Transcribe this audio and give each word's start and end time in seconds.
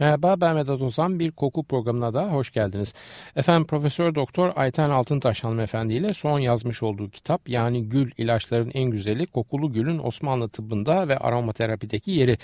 Merhaba 0.00 0.40
ben 0.40 0.56
Vedat 0.56 0.82
Ozan 0.82 1.18
bir 1.18 1.30
koku 1.30 1.64
programına 1.64 2.14
da 2.14 2.32
hoş 2.32 2.52
geldiniz. 2.52 2.94
Efendim 3.36 3.66
Profesör 3.66 4.14
Doktor 4.14 4.52
Ayten 4.56 4.90
Altıntaş 4.90 5.44
hanımefendi 5.44 5.94
ile 5.94 6.14
son 6.14 6.38
yazmış 6.38 6.82
olduğu 6.82 7.10
kitap 7.10 7.48
yani 7.48 7.88
Gül 7.88 8.10
ilaçların 8.18 8.70
en 8.74 8.90
güzeli 8.90 9.26
kokulu 9.26 9.72
gülün 9.72 9.98
Osmanlı 9.98 10.48
tıbbında 10.48 11.08
ve 11.08 11.18
aromaterapideki 11.18 12.10
yeri 12.10 12.38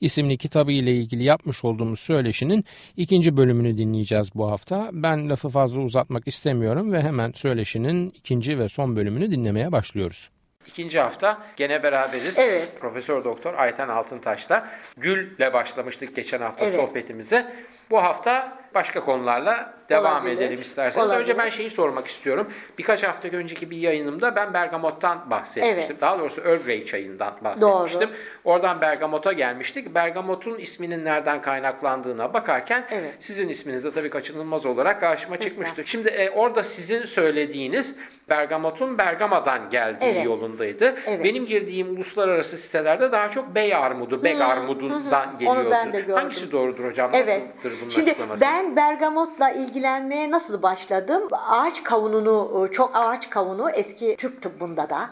isimli 0.00 0.36
kitabı 0.38 0.72
ile 0.72 0.96
ilgili 0.96 1.24
yapmış 1.24 1.64
olduğumuz 1.64 2.00
söyleşinin 2.00 2.64
ikinci 2.96 3.36
bölümünü 3.36 3.78
dinleyeceğiz 3.78 4.30
bu 4.34 4.50
hafta. 4.50 4.90
Ben 4.92 5.28
lafı 5.28 5.48
fazla 5.48 5.80
uzatmak 5.80 6.28
istemiyorum 6.28 6.92
ve 6.92 7.02
hemen 7.02 7.32
söyleşinin 7.34 8.10
ikinci 8.10 8.58
ve 8.58 8.68
son 8.68 8.96
bölümünü 8.96 9.30
dinlemeye 9.30 9.72
başlıyoruz. 9.72 10.30
İkinci 10.68 11.00
hafta 11.00 11.38
gene 11.56 11.82
beraberiz. 11.82 12.38
Evet. 12.38 12.80
Profesör 12.80 13.24
Doktor 13.24 13.54
Ayten 13.54 13.88
Altıntaş'la 13.88 14.68
Gül'le 14.96 15.52
başlamıştık 15.52 16.16
geçen 16.16 16.40
hafta 16.40 16.64
Evet. 16.64 16.74
sohbetimize. 16.74 17.52
Bu 17.90 18.02
hafta 18.02 18.58
başka 18.74 19.04
konularla 19.04 19.77
devam 19.90 20.22
Olabilir. 20.22 20.36
edelim 20.36 20.60
isterseniz. 20.60 21.06
Olabilir. 21.06 21.20
Önce 21.20 21.38
ben 21.38 21.48
şeyi 21.50 21.70
sormak 21.70 22.06
istiyorum. 22.06 22.52
Birkaç 22.78 23.02
hafta 23.02 23.28
önceki 23.28 23.70
bir 23.70 23.76
yayınımda 23.76 24.36
ben 24.36 24.54
bergamottan 24.54 25.30
bahsetmiştim. 25.30 25.84
Evet. 25.90 26.00
Daha 26.00 26.18
doğrusu 26.18 26.40
Earl 26.40 26.62
Grey 26.62 26.84
çayından 26.84 27.34
bahsetmiştim. 27.44 28.10
Oradan 28.44 28.80
bergamota 28.80 29.32
gelmiştik. 29.32 29.94
Bergamotun 29.94 30.58
isminin 30.58 31.04
nereden 31.04 31.42
kaynaklandığına 31.42 32.34
bakarken 32.34 32.84
Evet. 32.90 33.14
sizin 33.20 33.48
isminiz 33.48 33.84
de 33.84 33.92
tabii 33.92 34.10
kaçınılmaz 34.10 34.66
olarak 34.66 35.00
karşıma 35.00 35.36
çıkmıştı. 35.40 35.84
Şimdi 35.84 36.08
e, 36.08 36.30
orada 36.30 36.62
sizin 36.62 37.04
söylediğiniz 37.04 37.94
bergamotun 38.30 38.98
Bergama'dan 38.98 39.70
geldiği 39.70 40.04
Evet. 40.04 40.24
yolundaydı. 40.24 40.94
Evet. 41.06 41.24
Benim 41.24 41.46
girdiğim 41.46 41.96
uluslararası 41.96 42.56
sitelerde 42.58 43.12
daha 43.12 43.30
çok 43.30 43.54
bey 43.54 43.74
armudu, 43.74 44.24
beg 44.24 44.40
armudundan 44.40 45.38
geliyordu. 45.38 45.60
Onu 45.60 45.70
ben 45.70 45.92
de 45.92 46.00
gördüm. 46.00 46.14
Hangisi 46.14 46.52
doğrudur 46.52 46.84
hocam? 46.84 47.10
Evet. 47.14 47.26
Nasıldır 47.56 47.80
bunun 47.80 47.90
Şimdi 47.90 48.10
açıklaması? 48.10 48.40
ben 48.40 48.76
bergamotla 48.76 49.50
ilgilenmeye 49.78 50.30
nasıl 50.30 50.62
başladım? 50.62 51.28
Ağaç 51.32 51.82
kavununu, 51.82 52.68
çok 52.72 52.90
ağaç 52.94 53.30
kavunu 53.30 53.70
eski 53.70 54.16
Türk 54.18 54.42
tıbbında 54.42 54.90
da 54.90 55.10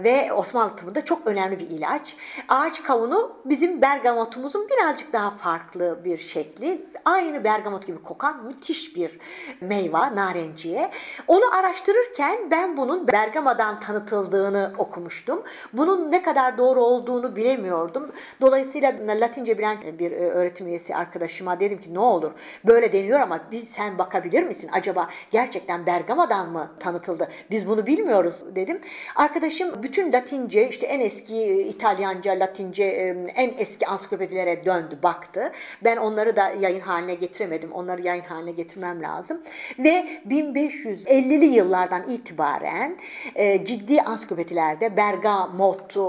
ve 0.00 0.32
Osmanlı 0.32 0.76
tıbbında 0.76 1.04
çok 1.04 1.26
önemli 1.26 1.58
bir 1.58 1.70
ilaç. 1.70 2.16
Ağaç 2.48 2.82
kavunu 2.82 3.36
bizim 3.44 3.82
bergamotumuzun 3.82 4.68
birazcık 4.68 5.12
daha 5.12 5.30
farklı 5.30 6.00
bir 6.04 6.18
şekli. 6.18 6.86
Aynı 7.04 7.44
bergamot 7.44 7.86
gibi 7.86 8.02
kokan 8.02 8.44
müthiş 8.44 8.96
bir 8.96 9.18
meyve, 9.60 10.14
narenciye. 10.14 10.90
Onu 11.26 11.56
araştırırken 11.58 12.50
ben 12.50 12.76
bunun 12.76 13.08
Bergama'dan 13.08 13.80
tanıtıldığını 13.80 14.72
okumuştum. 14.78 15.42
Bunun 15.72 16.12
ne 16.12 16.22
kadar 16.22 16.58
doğru 16.58 16.80
olduğunu 16.80 17.36
bilemiyordum. 17.36 18.12
Dolayısıyla 18.40 18.94
Latince 19.06 19.58
bilen 19.58 19.78
bir 19.98 20.12
e, 20.12 20.30
öğretim 20.30 20.66
üyesi 20.66 20.96
arkadaşıma 20.96 21.60
dedim 21.60 21.80
ki 21.80 21.94
ne 21.94 22.00
olur 22.00 22.32
böyle 22.64 22.92
deniyor 22.92 23.20
ama 23.20 23.40
biz 23.50 23.68
sen 23.68 23.98
bakabilir 24.08 24.42
misin? 24.42 24.70
Acaba 24.72 25.08
gerçekten 25.30 25.86
Bergama'dan 25.86 26.50
mı 26.50 26.70
tanıtıldı? 26.80 27.28
Biz 27.50 27.68
bunu 27.68 27.86
bilmiyoruz 27.86 28.44
dedim. 28.54 28.80
Arkadaşım 29.16 29.82
bütün 29.82 30.12
Latince 30.12 30.68
işte 30.68 30.86
en 30.86 31.00
eski 31.00 31.62
İtalyanca, 31.62 32.32
Latince 32.32 32.84
e, 32.84 33.06
en 33.34 33.54
eski 33.58 33.86
ansiklopedilere 33.86 34.64
döndü, 34.64 34.98
baktı. 35.02 35.52
Ben 35.84 35.96
onları 35.96 36.36
da 36.36 36.48
yayın 36.60 36.80
haline 36.80 37.14
getiremedim. 37.14 37.72
Onları 37.72 38.02
yayın 38.02 38.22
haline 38.22 38.52
getirmem 38.52 39.02
lazım. 39.02 39.40
Ve 39.78 40.06
1550'li 40.28 41.46
yıllardan 41.46 42.10
itibaren 42.10 42.96
e, 43.34 43.64
ciddi 43.64 44.02
ansiklopedilerde 44.02 44.96
bergamot 44.96 45.96
e, 45.96 46.00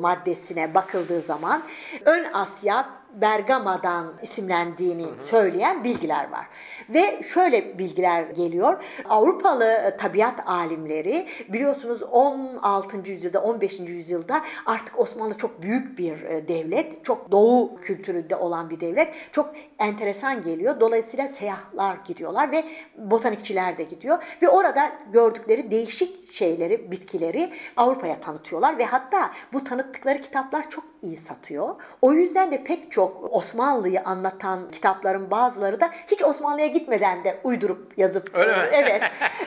maddesine 0.00 0.74
bakıldığı 0.74 1.22
zaman 1.22 1.62
ön 2.04 2.24
Asya 2.32 3.03
Bergama'dan 3.14 4.12
isimlendiğini 4.22 5.06
söyleyen 5.30 5.84
bilgiler 5.84 6.30
var. 6.30 6.46
Ve 6.88 7.22
şöyle 7.22 7.78
bilgiler 7.78 8.22
geliyor. 8.22 8.84
Avrupalı 9.08 9.96
tabiat 9.98 10.48
alimleri 10.48 11.26
biliyorsunuz 11.48 12.02
16. 12.02 13.10
yüzyılda 13.10 13.42
15. 13.42 13.78
yüzyılda 13.78 14.40
artık 14.66 14.98
Osmanlı 14.98 15.36
çok 15.36 15.62
büyük 15.62 15.98
bir 15.98 16.22
e, 16.22 16.48
devlet. 16.48 17.04
Çok 17.04 17.30
doğu 17.30 17.80
kültüründe 17.80 18.36
olan 18.36 18.70
bir 18.70 18.80
devlet. 18.80 19.14
Çok 19.32 19.54
enteresan 19.78 20.42
geliyor. 20.42 20.80
Dolayısıyla 20.80 21.28
seyahatler 21.28 21.96
gidiyorlar 22.06 22.52
ve 22.52 22.64
botanikçiler 22.96 23.78
de 23.78 23.82
gidiyor. 23.82 24.22
Ve 24.42 24.48
orada 24.48 24.92
gördükleri 25.12 25.70
değişik 25.70 26.23
şeyleri, 26.44 26.90
bitkileri 26.90 27.52
Avrupa'ya 27.76 28.20
tanıtıyorlar 28.20 28.78
ve 28.78 28.84
hatta 28.84 29.30
bu 29.52 29.64
tanıttıkları 29.64 30.22
kitaplar 30.22 30.70
çok 30.70 30.84
iyi 31.02 31.16
satıyor. 31.16 31.74
O 32.02 32.12
yüzden 32.12 32.52
de 32.52 32.64
pek 32.64 32.92
çok 32.92 33.28
Osmanlı'yı 33.34 34.02
anlatan 34.04 34.70
kitapların 34.70 35.30
bazıları 35.30 35.80
da 35.80 35.90
hiç 36.06 36.22
Osmanlı'ya 36.22 36.66
gitmeden 36.66 37.24
de 37.24 37.40
uydurup 37.44 37.98
yazıp 37.98 38.30
Öyle 38.34 38.56
mi? 38.56 38.68
evet. 38.72 39.02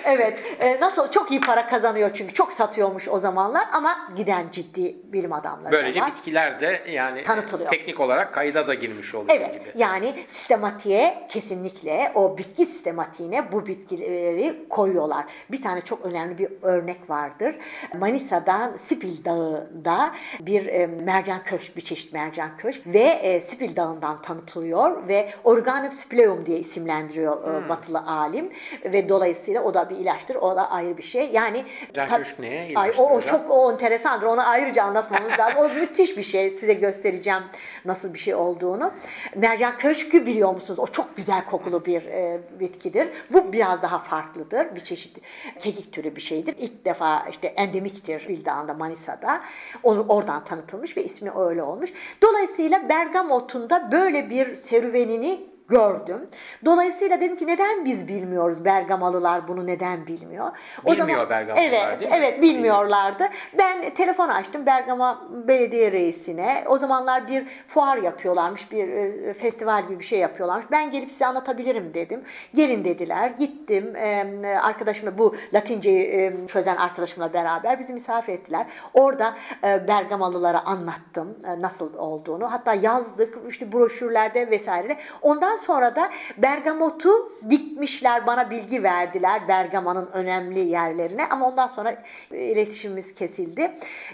Evet. 0.05 0.39
Ee, 0.59 0.79
nasıl 0.81 1.11
çok 1.11 1.31
iyi 1.31 1.41
para 1.41 1.67
kazanıyor 1.67 2.11
çünkü 2.13 2.33
çok 2.33 2.53
satıyormuş 2.53 3.07
o 3.07 3.19
zamanlar 3.19 3.63
ama 3.73 3.97
giden 4.15 4.45
ciddi 4.51 4.95
bilim 5.13 5.33
adamları 5.33 5.73
da 5.73 5.77
Böylece 5.77 6.01
var. 6.01 6.11
bitkiler 6.11 6.61
de 6.61 6.79
yani 6.89 7.23
Tanıtılıyor. 7.23 7.69
teknik 7.69 7.99
olarak 7.99 8.33
kayda 8.33 8.67
da 8.67 8.73
girmiş 8.73 9.15
oluyor 9.15 9.35
Evet 9.39 9.53
gibi. 9.53 9.71
yani 9.75 10.15
sistematiğe 10.27 11.27
kesinlikle 11.29 12.11
o 12.15 12.37
bitki 12.37 12.65
sistematiğine 12.65 13.51
bu 13.51 13.65
bitkileri 13.65 14.65
koyuyorlar. 14.69 15.25
Bir 15.51 15.61
tane 15.61 15.81
çok 15.81 16.05
önemli 16.05 16.37
bir 16.37 16.63
örnek 16.77 17.09
vardır. 17.09 17.55
Manisa'dan 17.99 18.77
Sipil 18.77 19.25
Dağı'nda 19.25 20.11
bir 20.39 20.65
e, 20.65 20.87
mercan 20.87 21.43
köşk, 21.43 21.75
bir 21.77 21.81
çeşit 21.81 22.13
mercan 22.13 22.57
köşk 22.57 22.87
ve 22.87 23.03
e, 23.03 23.41
Sipil 23.41 23.75
Dağı'ndan 23.75 24.21
tanıtılıyor 24.21 25.07
ve 25.07 25.29
Organum 25.43 25.91
spileum 25.91 26.45
diye 26.45 26.59
isimlendiriyor 26.59 27.53
e, 27.53 27.57
Hmm. 27.57 27.69
batılı 27.69 27.99
alim 27.99 28.49
ve 28.85 29.09
dolayısıyla 29.09 29.63
o 29.63 29.73
da 29.73 29.89
bir 29.89 29.95
ilaçtır. 29.95 30.35
O 30.35 30.55
da 30.55 30.71
ayrı 30.71 30.97
bir 30.97 31.03
şey. 31.03 31.29
Yani 31.33 31.65
Mercan 31.95 32.17
köşk 32.17 32.39
neye 32.39 32.73
Ay, 32.75 32.91
o, 32.97 33.09
o 33.09 33.21
çok 33.21 33.51
o 33.51 33.71
enteresandır. 33.71 34.27
Onu 34.27 34.49
ayrıca 34.49 34.83
anlatmamız 34.83 35.39
lazım. 35.39 35.57
O 35.59 35.69
müthiş 35.79 36.17
bir 36.17 36.23
şey. 36.23 36.49
Size 36.51 36.73
göstereceğim 36.73 37.43
nasıl 37.85 38.13
bir 38.13 38.19
şey 38.19 38.35
olduğunu. 38.35 38.91
Mercan 39.35 39.77
köşkü 39.77 40.25
biliyor 40.25 40.53
musunuz? 40.53 40.79
O 40.79 40.87
çok 40.87 41.17
güzel 41.17 41.45
kokulu 41.45 41.85
bir 41.85 42.05
e, 42.05 42.39
bitkidir. 42.59 43.07
Bu 43.33 43.53
biraz 43.53 43.81
daha 43.81 43.99
farklıdır. 43.99 44.75
Bir 44.75 44.79
çeşit 44.81 45.17
kekik 45.59 45.91
türü 45.93 46.15
bir 46.15 46.21
şeydir. 46.21 46.55
İlk 46.67 46.85
defa 46.85 47.25
işte 47.29 47.47
endemiktir 47.47 48.27
Bildağ'ında 48.27 48.73
Manisa'da. 48.73 49.41
Onu 49.83 50.05
oradan 50.07 50.43
tanıtılmış 50.43 50.97
ve 50.97 51.03
ismi 51.03 51.31
öyle 51.31 51.63
olmuş. 51.63 51.89
Dolayısıyla 52.21 52.89
Bergamot'un 52.89 53.69
da 53.69 53.91
böyle 53.91 54.29
bir 54.29 54.55
serüvenini 54.55 55.56
gördüm. 55.69 56.27
Dolayısıyla 56.65 57.21
dedim 57.21 57.37
ki 57.37 57.47
neden 57.47 57.85
biz 57.85 58.07
bilmiyoruz 58.07 58.65
Bergamalılar 58.65 59.47
bunu 59.47 59.67
neden 59.67 60.07
bilmiyor? 60.07 60.51
Bilmiyor 60.85 61.29
Bergamalılar, 61.29 61.67
evet, 61.67 62.01
değil 62.01 62.11
mi? 62.11 62.17
Evet 62.17 62.41
bilmiyorlardı. 62.41 63.23
Ben 63.57 63.93
telefon 63.93 64.29
açtım 64.29 64.65
Bergama 64.65 65.27
Belediye 65.47 65.91
Reisi'ne. 65.91 66.63
O 66.67 66.77
zamanlar 66.77 67.27
bir 67.27 67.47
fuar 67.67 67.97
yapıyorlarmış, 67.97 68.71
bir 68.71 68.87
e, 68.87 69.33
festival 69.33 69.87
gibi 69.87 69.99
bir 69.99 70.03
şey 70.03 70.19
yapıyorlarmış. 70.19 70.65
Ben 70.71 70.91
gelip 70.91 71.11
size 71.11 71.25
anlatabilirim 71.25 71.93
dedim. 71.93 72.23
Gelin 72.55 72.83
dediler. 72.83 73.29
Gittim. 73.29 73.95
E, 73.95 74.59
arkadaşımla 74.63 75.17
bu 75.17 75.35
Latinceyi 75.53 76.01
e, 76.01 76.33
çözen 76.47 76.75
arkadaşımla 76.75 77.33
beraber 77.33 77.79
bizi 77.79 77.93
misafir 77.93 78.33
ettiler. 78.33 78.65
Orada 78.93 79.33
e, 79.63 79.87
Bergamalılara 79.87 80.65
anlattım 80.65 81.37
e, 81.43 81.61
nasıl 81.61 81.97
olduğunu. 81.97 82.51
Hatta 82.51 82.73
yazdık 82.73 83.37
işte 83.49 83.71
broşürlerde 83.71 84.51
vesaire. 84.51 84.97
Ondan 85.21 85.56
sonra 85.57 85.95
da 85.95 86.09
Bergamot'u 86.37 87.39
dikmişler, 87.49 88.27
bana 88.27 88.49
bilgi 88.49 88.83
verdiler 88.83 89.47
Bergama'nın 89.47 90.09
önemli 90.13 90.59
yerlerine 90.59 91.29
ama 91.29 91.47
ondan 91.47 91.67
sonra 91.67 92.03
iletişimimiz 92.31 93.13
kesildi. 93.13 93.71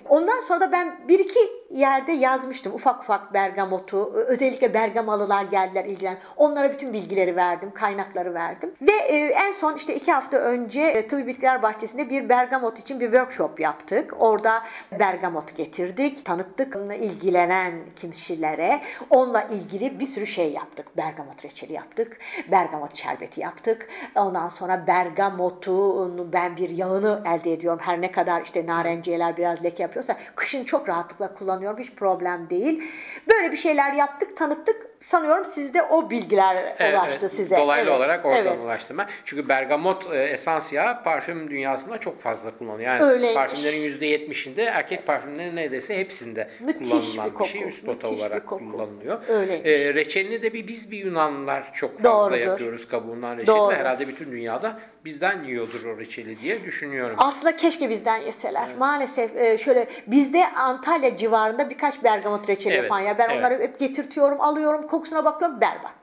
Ondan 0.09 0.41
sonra 0.41 0.61
da 0.61 0.71
ben 0.71 1.07
bir 1.07 1.19
iki 1.19 1.39
yerde 1.79 2.11
yazmıştım 2.11 2.73
ufak 2.73 3.03
ufak 3.03 3.33
bergamotu. 3.33 4.13
Özellikle 4.13 4.73
bergamalılar 4.73 5.43
geldiler 5.43 5.85
ilgilen. 5.85 6.17
Onlara 6.37 6.71
bütün 6.73 6.93
bilgileri 6.93 7.35
verdim, 7.35 7.71
kaynakları 7.73 8.33
verdim. 8.33 8.73
Ve 8.81 8.91
e, 8.91 9.17
en 9.17 9.51
son 9.51 9.75
işte 9.75 9.95
iki 9.95 10.11
hafta 10.11 10.37
önce 10.37 10.81
e, 10.81 11.07
Tıbbi 11.07 11.27
Bitkiler 11.27 11.61
Bahçesi'nde 11.61 12.09
bir 12.09 12.29
bergamot 12.29 12.79
için 12.79 12.99
bir 12.99 13.05
workshop 13.05 13.59
yaptık. 13.59 14.13
Orada 14.19 14.63
bergamot 14.99 15.57
getirdik, 15.57 16.25
tanıttık 16.25 16.77
ilgilenen 16.99 17.73
kişilere. 17.95 18.81
Onunla 19.09 19.41
ilgili 19.41 19.99
bir 19.99 20.05
sürü 20.05 20.27
şey 20.27 20.51
yaptık. 20.51 20.97
Bergamot 20.97 21.45
reçeli 21.45 21.73
yaptık, 21.73 22.17
bergamot 22.51 22.95
şerbeti 22.95 23.41
yaptık. 23.41 23.87
Ondan 24.15 24.49
sonra 24.49 24.87
bergamotun 24.87 26.33
ben 26.33 26.57
bir 26.57 26.69
yağını 26.69 27.23
elde 27.25 27.53
ediyorum. 27.53 27.79
Her 27.81 28.01
ne 28.01 28.11
kadar 28.11 28.41
işte 28.41 28.65
narenciyeler 28.65 29.37
biraz 29.37 29.63
leke 29.63 29.83
yapıyorsa 29.83 30.17
kışın 30.35 30.63
çok 30.63 30.89
rahatlıkla 30.89 31.33
kullanıyorum. 31.33 31.62
Hiç 31.79 31.91
problem 31.91 32.49
değil. 32.49 32.83
Böyle 33.29 33.51
bir 33.51 33.57
şeyler 33.57 33.93
yaptık, 33.93 34.37
tanıttık. 34.37 34.93
Sanıyorum 35.01 35.45
sizde 35.45 35.83
o 35.83 36.09
bilgiler 36.09 36.75
Evet, 36.79 36.93
ulaştı 36.93 37.17
evet. 37.21 37.31
size. 37.33 37.57
Dolaylı 37.57 37.89
Evet, 37.89 37.97
olarak 37.97 38.25
oradan 38.25 38.45
evet. 38.47 38.59
ulaştım 38.65 38.97
ben. 38.97 39.07
Çünkü 39.25 39.49
bergamot 39.49 40.13
e, 40.13 40.23
esans 40.23 40.73
yağı 40.73 41.03
parfüm 41.03 41.49
dünyasında 41.49 41.97
çok 41.97 42.21
fazla 42.21 42.57
kullanılıyor. 42.57 42.89
Yani 42.89 43.03
Öyleymiş. 43.03 43.35
parfümlerin 43.35 43.77
%70'inde 43.99 44.61
erkek 44.63 45.07
parfümlerinin 45.07 45.55
neredeyse 45.55 45.97
hepsinde 45.97 46.49
Müthiş 46.59 46.89
kullanılan 46.89 47.31
bir 47.33 47.39
bir, 47.39 47.45
şey. 47.45 47.61
koku, 47.61 47.69
Üst 47.69 47.83
nota 47.83 48.07
müthiş 48.07 48.21
bir 48.23 48.27
olarak 48.27 48.47
kullanılıyor. 48.47 49.21
Öyleymiş. 49.27 49.69
E, 49.71 49.93
reçelini 49.93 50.41
de 50.41 50.53
bir 50.53 50.67
biz 50.67 50.91
bir 50.91 50.97
Yunanlılar 51.05 51.73
çok 51.73 52.03
fazla 52.03 52.31
Doğrudur. 52.31 52.37
yapıyoruz 52.47 52.87
kabuğundan 52.87 53.33
reçeli. 53.37 53.47
Doğru. 53.47 53.71
ve 53.71 53.75
Herhalde 53.75 54.07
bütün 54.07 54.31
dünyada 54.31 54.79
bizden 55.05 55.43
yiyordur 55.43 55.85
o 55.85 55.97
reçeli 55.97 56.39
diye 56.41 56.63
düşünüyorum. 56.63 57.15
Aslında 57.19 57.55
keşke 57.55 57.89
bizden 57.89 58.17
yeseler. 58.17 58.67
Maalesef 58.79 59.35
e, 59.35 59.57
şöyle 59.57 59.87
bizde 60.07 60.53
Antalya 60.53 61.17
civarında 61.17 61.69
birkaç 61.69 62.03
bergamot 62.03 62.49
reçeli 62.49 62.73
Evet, 62.73 62.83
yapan 62.83 62.99
ya. 62.99 63.17
Ben 63.17 63.29
evet. 63.29 63.39
onları 63.39 63.59
hep 63.63 63.79
getirtiyorum, 63.79 64.41
alıyorum, 64.41 64.87
kokusuna 64.87 65.25
bakıyorum 65.25 65.61
berbat. 65.61 65.93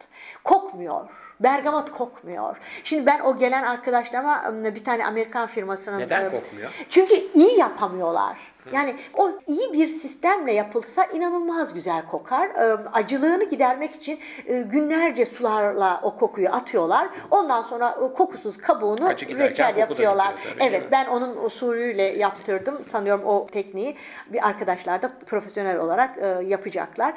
Kokmuyor. 0.44 1.08
Bergamot 1.40 1.92
kokmuyor. 1.92 2.56
Şimdi 2.84 3.06
ben 3.06 3.20
o 3.20 3.38
gelen 3.38 3.62
arkadaşlarıma 3.62 4.44
ım, 4.48 4.64
bir 4.64 4.84
tane 4.84 5.06
Amerikan 5.06 5.46
firmasının 5.46 5.98
Neden 5.98 6.30
kokmuyor? 6.30 6.70
Çünkü 6.90 7.14
iyi 7.34 7.58
yapamıyorlar. 7.58 8.36
Yani 8.72 8.94
o 9.14 9.30
iyi 9.46 9.72
bir 9.72 9.86
sistemle 9.88 10.52
yapılsa 10.52 11.04
inanılmaz 11.04 11.74
güzel 11.74 12.06
kokar. 12.06 12.48
Ee, 12.48 12.78
Acılığını 12.92 13.44
gidermek 13.44 13.94
için 13.94 14.20
e, 14.46 14.62
günlerce 14.62 15.26
sularla 15.26 16.00
o 16.02 16.16
kokuyu 16.16 16.48
atıyorlar. 16.48 17.08
Ondan 17.30 17.62
sonra 17.62 17.96
o 18.00 18.14
kokusuz 18.14 18.58
kabuğunu 18.58 19.10
reçel 19.10 19.76
yapıyorlar. 19.76 20.34
evet 20.60 20.82
ben 20.92 21.06
onun 21.06 21.44
usulüyle 21.44 22.02
yaptırdım. 22.02 22.84
Sanıyorum 22.84 23.24
o 23.24 23.46
tekniği 23.46 23.96
bir 24.26 24.46
arkadaşlar 24.48 25.02
da 25.02 25.08
profesyonel 25.26 25.78
olarak 25.78 26.18
e, 26.18 26.26
yapacaklar. 26.26 27.14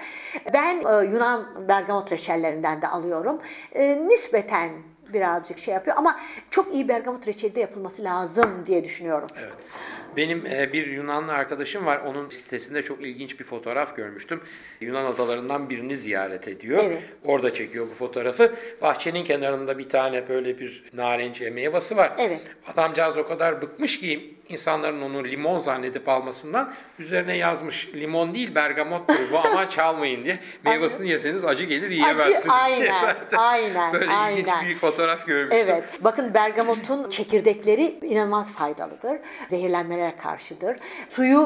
Ben 0.53 0.75
e, 0.77 1.05
Yunan 1.05 1.67
bergamot 1.67 2.11
reçellerinden 2.11 2.81
de 2.81 2.87
alıyorum. 2.87 3.41
E, 3.71 4.07
nispeten 4.07 4.69
birazcık 5.13 5.57
şey 5.57 5.73
yapıyor 5.73 5.97
ama 5.97 6.19
çok 6.51 6.73
iyi 6.73 6.87
bergamot 6.87 7.27
reçeli 7.27 7.55
de 7.55 7.59
yapılması 7.59 8.03
lazım 8.03 8.63
diye 8.65 8.83
düşünüyorum. 8.83 9.29
Evet. 9.39 9.53
Benim 10.17 10.45
e, 10.45 10.73
bir 10.73 10.87
Yunanlı 10.87 11.33
arkadaşım 11.33 11.85
var. 11.85 11.97
Onun 11.97 12.29
sitesinde 12.29 12.81
çok 12.81 13.01
ilginç 13.01 13.39
bir 13.39 13.45
fotoğraf 13.45 13.95
görmüştüm. 13.95 14.41
Yunan 14.81 15.05
adalarından 15.05 15.69
birini 15.69 15.97
ziyaret 15.97 16.47
ediyor. 16.47 16.83
Evet. 16.83 17.01
Orada 17.25 17.53
çekiyor 17.53 17.87
bu 17.91 17.93
fotoğrafı. 17.93 18.55
Bahçenin 18.81 19.23
kenarında 19.23 19.77
bir 19.77 19.89
tane 19.89 20.29
böyle 20.29 20.59
bir 20.59 20.83
narenciye 20.93 21.49
meyvesi 21.49 21.97
var. 21.97 22.13
Evet. 22.17 22.41
Adamcağız 22.67 23.17
o 23.17 23.27
kadar 23.27 23.61
bıkmış 23.61 23.99
ki 23.99 24.33
insanların 24.49 25.01
onu 25.01 25.23
limon 25.23 25.59
zannedip 25.59 26.09
almasından 26.09 26.73
üzerine 26.99 27.37
yazmış. 27.37 27.89
Limon 27.93 28.33
değil 28.33 28.55
bergamottur 28.55 29.31
bu 29.31 29.37
ama 29.37 29.69
çalmayın 29.69 30.25
diye. 30.25 30.39
Meyvasını 30.65 31.05
yeseniz 31.05 31.45
acı 31.45 31.63
gelir 31.63 31.91
yiyemezsiniz 31.91 32.43
diye 32.43 32.53
aynen, 32.53 33.15
aynen, 33.37 33.93
Böyle 33.93 34.05
ilginç 34.05 34.47
aynen. 34.47 34.69
bir 34.69 34.75
fotoğraf 34.75 35.27
görmüştüm. 35.27 35.59
Evet. 35.69 35.83
Bakın 35.99 36.33
bergamotun 36.33 37.09
çekirdekleri 37.09 37.99
inanılmaz 38.01 38.51
faydalıdır. 38.51 39.17
Zehirlenmelere 40.03 40.17
karşıdır. 40.17 40.77
Suyu 41.09 41.39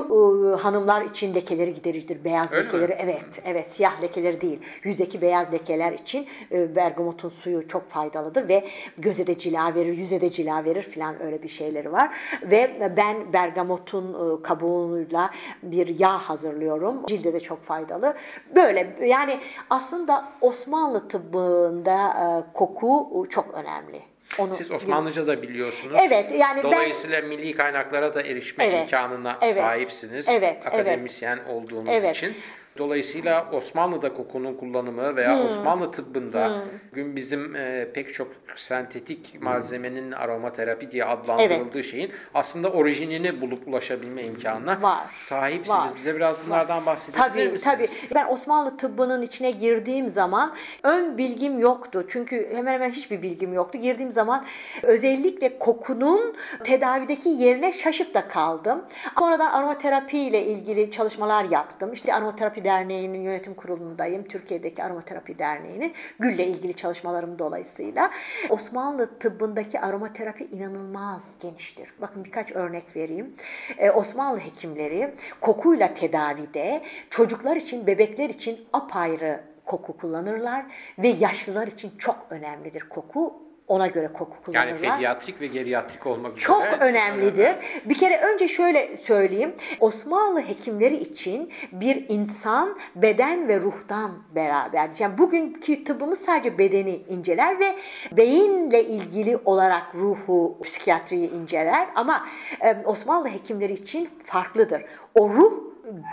e, 0.56 0.62
hanımlar 0.62 1.02
için 1.02 1.34
lekeleri 1.34 1.74
gidericidir. 1.74 2.24
Beyaz 2.24 2.52
Öyle 2.52 2.62
mi? 2.62 2.68
lekeleri 2.68 2.96
evet, 3.00 3.42
evet 3.46 3.68
siyah 3.68 4.02
lekeleri 4.02 4.42
değil. 4.42 4.60
Yüzdeki 4.84 5.22
beyaz 5.22 5.52
lekeler 5.52 5.92
için 5.92 6.28
e, 6.52 6.76
bergamotun 6.76 7.30
suyu 7.30 7.68
çok 7.68 7.90
faydalıdır 7.90 8.48
ve 8.48 8.68
göze 8.98 9.28
de 9.28 9.38
cila 9.38 9.76
verir, 9.76 9.98
yüze 9.98 10.22
de 10.22 10.32
cila 10.32 10.66
verir 10.66 10.82
filan 10.82 11.24
öyle 11.24 11.44
bir 11.44 11.50
şeyleri 11.50 11.92
var. 11.92 12.10
Ve 12.44 12.94
ben 12.98 13.34
bergamotun 13.34 14.14
e, 14.14 14.42
kabuğuyla 14.42 15.30
bir 15.64 16.00
yağ 16.00 16.18
hazırlıyorum. 16.18 17.06
Cilde 17.06 17.34
de 17.34 17.40
çok 17.40 17.64
faydalı. 17.64 18.14
Böyle 18.56 18.96
yani 19.06 19.40
aslında 19.70 20.26
Osmanlı 20.42 21.08
tıbbında 21.08 21.98
e, 22.08 22.54
koku 22.54 23.28
çok 23.30 23.54
önemli. 23.54 24.02
Onu 24.38 24.56
Siz 24.56 24.72
Osmanlıca 24.72 25.28
da 25.28 25.42
biliyorsunuz. 25.42 26.02
Evet, 26.08 26.32
yani 26.32 26.64
ben- 26.64 26.72
Dolayısıyla 26.72 27.22
milli 27.22 27.54
kaynaklara 27.54 28.16
da 28.16 28.22
erişme 28.22 28.66
Evet, 28.66 28.80
imkanına 28.80 29.38
evet, 29.42 29.56
sahipsiniz. 29.56 30.30
evet, 30.30 30.58
Akademisyen 30.68 31.40
olduğunuz 31.50 31.90
Evet. 31.92 32.16
için. 32.18 32.38
Dolayısıyla 32.78 33.48
Osmanlı'da 33.52 34.14
kokunun 34.14 34.54
kullanımı 34.54 35.16
veya 35.16 35.38
Hmm. 35.38 35.46
Osmanlı 35.46 35.92
tıbbında 35.92 36.62
bugün 36.92 37.16
bizim 37.16 37.56
e, 37.56 37.88
pek 37.94 38.14
çok 38.14 38.28
sentetik 38.56 39.42
malzemenin 39.42 40.12
aromaterapi 40.12 40.92
diye 40.92 41.06
adlandırıldığı 41.06 41.84
şeyin 41.84 42.12
aslında 42.34 42.70
orijinini 42.72 43.42
bulup 43.42 43.68
ulaşabilme 43.68 44.24
imkanına 44.24 44.82
Var, 44.82 45.08
sahipsiniz. 45.20 45.70
var, 45.80 45.90
Bize 45.96 46.16
biraz 46.16 46.46
bunlardan 46.46 46.86
bahsedebilir 46.86 47.24
Tabii 47.24 47.40
misiniz? 47.50 47.64
tabii. 47.64 47.88
Ben 48.16 48.28
Osmanlı 48.28 48.78
tıbbının 48.78 49.22
içine 49.22 49.52
girdiğim 49.52 50.10
zaman 50.10 50.54
ön 50.84 51.18
bilgim 51.18 51.60
yoktu. 51.60 52.06
Çünkü 52.10 52.50
hemen 52.56 52.74
hemen 52.74 52.90
hiçbir 52.90 53.22
bilgim 53.22 53.54
yoktu. 53.54 53.78
Girdiğim 53.78 54.12
zaman 54.12 54.46
özellikle 54.84 55.60
kokunun 55.60 56.36
tedavideki 56.64 57.30
yerine 57.30 57.74
şaşıp 57.74 58.14
da 58.14 58.28
kaldım. 58.28 58.82
Sonradan 59.20 59.52
aromaterapi 59.52 60.20
ile 60.20 60.46
ilgili 60.46 60.92
çalışmalar 60.92 61.44
yaptım. 61.44 61.94
İşte 61.94 62.14
Aromaterapi 62.14 62.64
Derneği'nin 62.68 63.22
yönetim 63.22 63.54
kurulundayım. 63.54 64.24
Türkiye'deki 64.24 64.84
Aromaterapi 64.84 65.40
Derneği'nin 65.40 65.94
gülle 66.20 66.48
ilgili 66.48 66.74
çalışmalarım 66.74 67.40
dolayısıyla. 67.40 68.12
Osmanlı 68.50 69.20
tıbbındaki 69.20 69.80
aromaterapi 69.80 70.46
inanılmaz 70.46 71.22
geniştir. 71.40 71.90
Bakın 72.02 72.24
birkaç 72.24 72.52
örnek 72.52 72.96
vereyim. 72.96 73.36
Ee, 73.78 73.92
Osmanlı 73.92 74.40
hekimleri 74.40 75.14
kokuyla 75.42 75.94
tedavide 75.94 76.82
çocuklar 77.10 77.56
için, 77.56 77.88
bebekler 77.88 78.30
için 78.30 78.60
apayrı 78.74 79.44
koku 79.66 79.98
kullanırlar 79.98 80.66
ve 81.00 81.08
yaşlılar 81.08 81.68
için 81.68 81.92
çok 81.98 82.28
önemlidir 82.30 82.90
koku. 82.90 83.47
Ona 83.68 83.88
göre 83.88 84.08
koku 84.14 84.52
Yani 84.52 84.70
kullanırlar. 84.70 84.98
pediatrik 84.98 85.42
ve 85.42 85.48
geriatrik 85.48 86.08
olmak 86.08 86.32
üzere. 86.32 86.46
Çok 86.46 86.64
önemlidir. 86.80 87.56
Bir 87.86 87.94
kere 87.94 88.18
önce 88.22 88.48
şöyle 88.48 88.98
söyleyeyim. 88.98 89.56
Osmanlı 89.80 90.42
hekimleri 90.42 90.96
için 90.96 91.52
bir 91.72 92.06
insan 92.10 92.78
beden 92.96 93.48
ve 93.48 93.60
ruhtan 93.60 94.12
beraber. 94.36 94.90
Yani 95.00 95.18
bugünkü 95.18 95.84
tıbbımız 95.84 96.20
sadece 96.22 96.58
bedeni 96.58 96.96
inceler 96.96 97.60
ve 97.60 97.76
beyinle 98.12 98.84
ilgili 98.84 99.38
olarak 99.46 99.96
ruhu, 99.96 100.58
psikiyatriyi 100.64 101.32
inceler. 101.32 101.88
Ama 101.96 102.26
Osmanlı 102.86 103.30
hekimleri 103.30 103.74
için 103.74 104.10
farklıdır. 104.26 104.82
O 105.16 105.30
ruh 105.30 105.54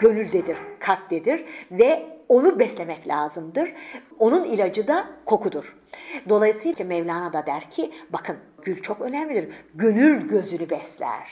gönüldedir, 0.01 0.57
kalptedir 0.79 1.45
ve 1.71 2.07
onu 2.29 2.59
beslemek 2.59 3.09
lazımdır. 3.09 3.73
Onun 4.19 4.45
ilacı 4.45 4.89
da 4.89 5.07
kokudur. 5.27 5.77
Dolayısıyla 6.29 6.85
Mevlana 6.85 7.33
da 7.33 7.47
der 7.47 7.71
ki 7.71 7.91
bakın 8.11 8.37
gül 8.63 8.83
çok 8.83 9.01
önemlidir. 9.01 9.49
Gönül 9.75 10.29
gözünü 10.29 10.71
besler. 10.71 11.29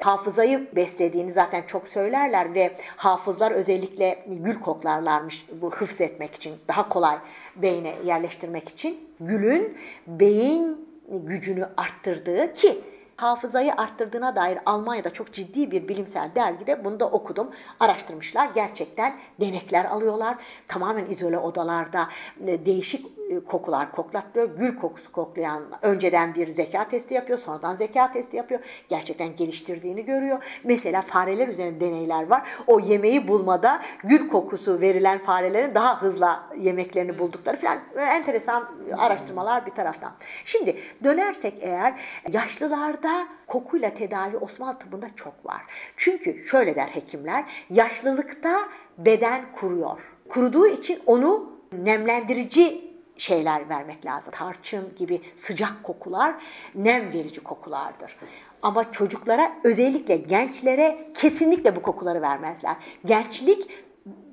Hafızayı 0.00 0.68
beslediğini 0.76 1.32
zaten 1.32 1.62
çok 1.62 1.88
söylerler 1.88 2.54
ve 2.54 2.76
hafızlar 2.96 3.52
özellikle 3.52 4.24
gül 4.26 4.60
koklarlarmış 4.60 5.46
bu 5.60 5.70
hıfz 5.70 6.00
etmek 6.00 6.34
için, 6.34 6.54
daha 6.68 6.88
kolay 6.88 7.18
beyne 7.56 7.94
yerleştirmek 8.04 8.68
için. 8.68 9.10
Gülün 9.20 9.78
beyin 10.06 10.88
gücünü 11.08 11.68
arttırdığı 11.76 12.54
ki 12.54 12.80
hafızayı 13.16 13.74
arttırdığına 13.74 14.36
dair 14.36 14.58
Almanya'da 14.66 15.12
çok 15.12 15.32
ciddi 15.32 15.70
bir 15.70 15.88
bilimsel 15.88 16.30
dergide 16.34 16.84
bunu 16.84 17.00
da 17.00 17.10
okudum. 17.10 17.50
Araştırmışlar. 17.80 18.50
Gerçekten 18.54 19.16
denekler 19.40 19.84
alıyorlar. 19.84 20.36
Tamamen 20.68 21.10
izole 21.10 21.38
odalarda 21.38 22.08
e, 22.46 22.66
değişik 22.66 23.06
kokular 23.48 23.92
koklattırıyor. 23.92 24.56
Gül 24.56 24.76
kokusu 24.76 25.12
koklayan 25.12 25.62
önceden 25.82 26.34
bir 26.34 26.46
zeka 26.46 26.88
testi 26.88 27.14
yapıyor, 27.14 27.38
sonradan 27.38 27.76
zeka 27.76 28.12
testi 28.12 28.36
yapıyor. 28.36 28.60
Gerçekten 28.88 29.36
geliştirdiğini 29.36 30.04
görüyor. 30.04 30.42
Mesela 30.64 31.02
fareler 31.02 31.48
üzerinde 31.48 31.80
deneyler 31.80 32.26
var. 32.26 32.42
O 32.66 32.80
yemeği 32.80 33.28
bulmada 33.28 33.82
gül 34.04 34.28
kokusu 34.28 34.80
verilen 34.80 35.18
farelerin 35.18 35.74
daha 35.74 36.02
hızlı 36.02 36.28
yemeklerini 36.58 37.18
buldukları 37.18 37.56
falan 37.56 37.78
enteresan 37.96 38.68
araştırmalar 38.98 39.66
bir 39.66 39.70
taraftan. 39.70 40.12
Şimdi 40.44 40.76
dönersek 41.04 41.54
eğer 41.60 41.94
yaşlılarda 42.32 43.26
kokuyla 43.46 43.94
tedavi 43.94 44.36
Osmanlı 44.36 44.78
tıbbında 44.78 45.06
çok 45.16 45.46
var. 45.46 45.62
Çünkü 45.96 46.46
şöyle 46.46 46.74
der 46.74 46.86
hekimler, 46.86 47.44
yaşlılıkta 47.70 48.58
beden 48.98 49.40
kuruyor. 49.60 50.00
Kuruduğu 50.28 50.66
için 50.66 51.02
onu 51.06 51.52
nemlendirici 51.72 52.85
şeyler 53.18 53.68
vermek 53.68 54.06
lazım. 54.06 54.34
Tarçın 54.36 54.94
gibi 54.96 55.22
sıcak 55.36 55.82
kokular 55.82 56.34
nem 56.74 57.12
verici 57.12 57.40
kokulardır. 57.40 58.16
Ama 58.62 58.92
çocuklara 58.92 59.52
özellikle 59.64 60.16
gençlere 60.16 61.08
kesinlikle 61.14 61.76
bu 61.76 61.82
kokuları 61.82 62.22
vermezler. 62.22 62.76
Gençlik 63.04 63.70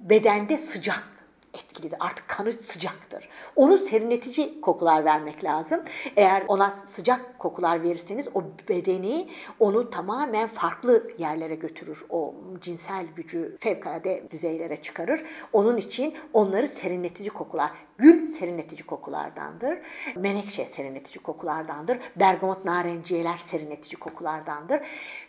bedende 0.02 0.58
sıcak 0.58 1.13
etkilidir. 1.54 1.98
Artık 2.00 2.28
kanı 2.28 2.54
sıcaktır. 2.54 3.30
Onu 3.56 3.78
serinletici 3.78 4.62
kokular 4.62 5.06
vermek 5.06 5.44
lazım. 5.44 5.82
Eğer 6.18 6.44
ona 6.48 6.76
sıcak 6.88 7.40
kokular 7.40 7.84
verirseniz 7.84 8.28
o 8.34 8.44
bedeni 8.70 9.30
onu 9.60 9.90
tamamen 9.90 10.48
farklı 10.48 11.12
yerlere 11.18 11.56
götürür. 11.56 12.06
O 12.10 12.36
cinsel 12.62 13.06
gücü 13.16 13.58
fevkalade 13.60 14.24
düzeylere 14.32 14.82
çıkarır. 14.82 15.22
Onun 15.54 15.78
için 15.78 16.18
onları 16.34 16.68
serinletici 16.68 17.30
kokular. 17.30 17.72
Gül 17.98 18.28
serinletici 18.28 18.84
kokulardandır. 18.84 19.80
Menekşe 20.16 20.66
serinletici 20.66 21.24
kokulardandır. 21.24 22.00
Bergamot 22.16 22.66
narenciyeler 22.66 23.38
serinletici 23.38 24.00
kokulardandır. 24.00 24.82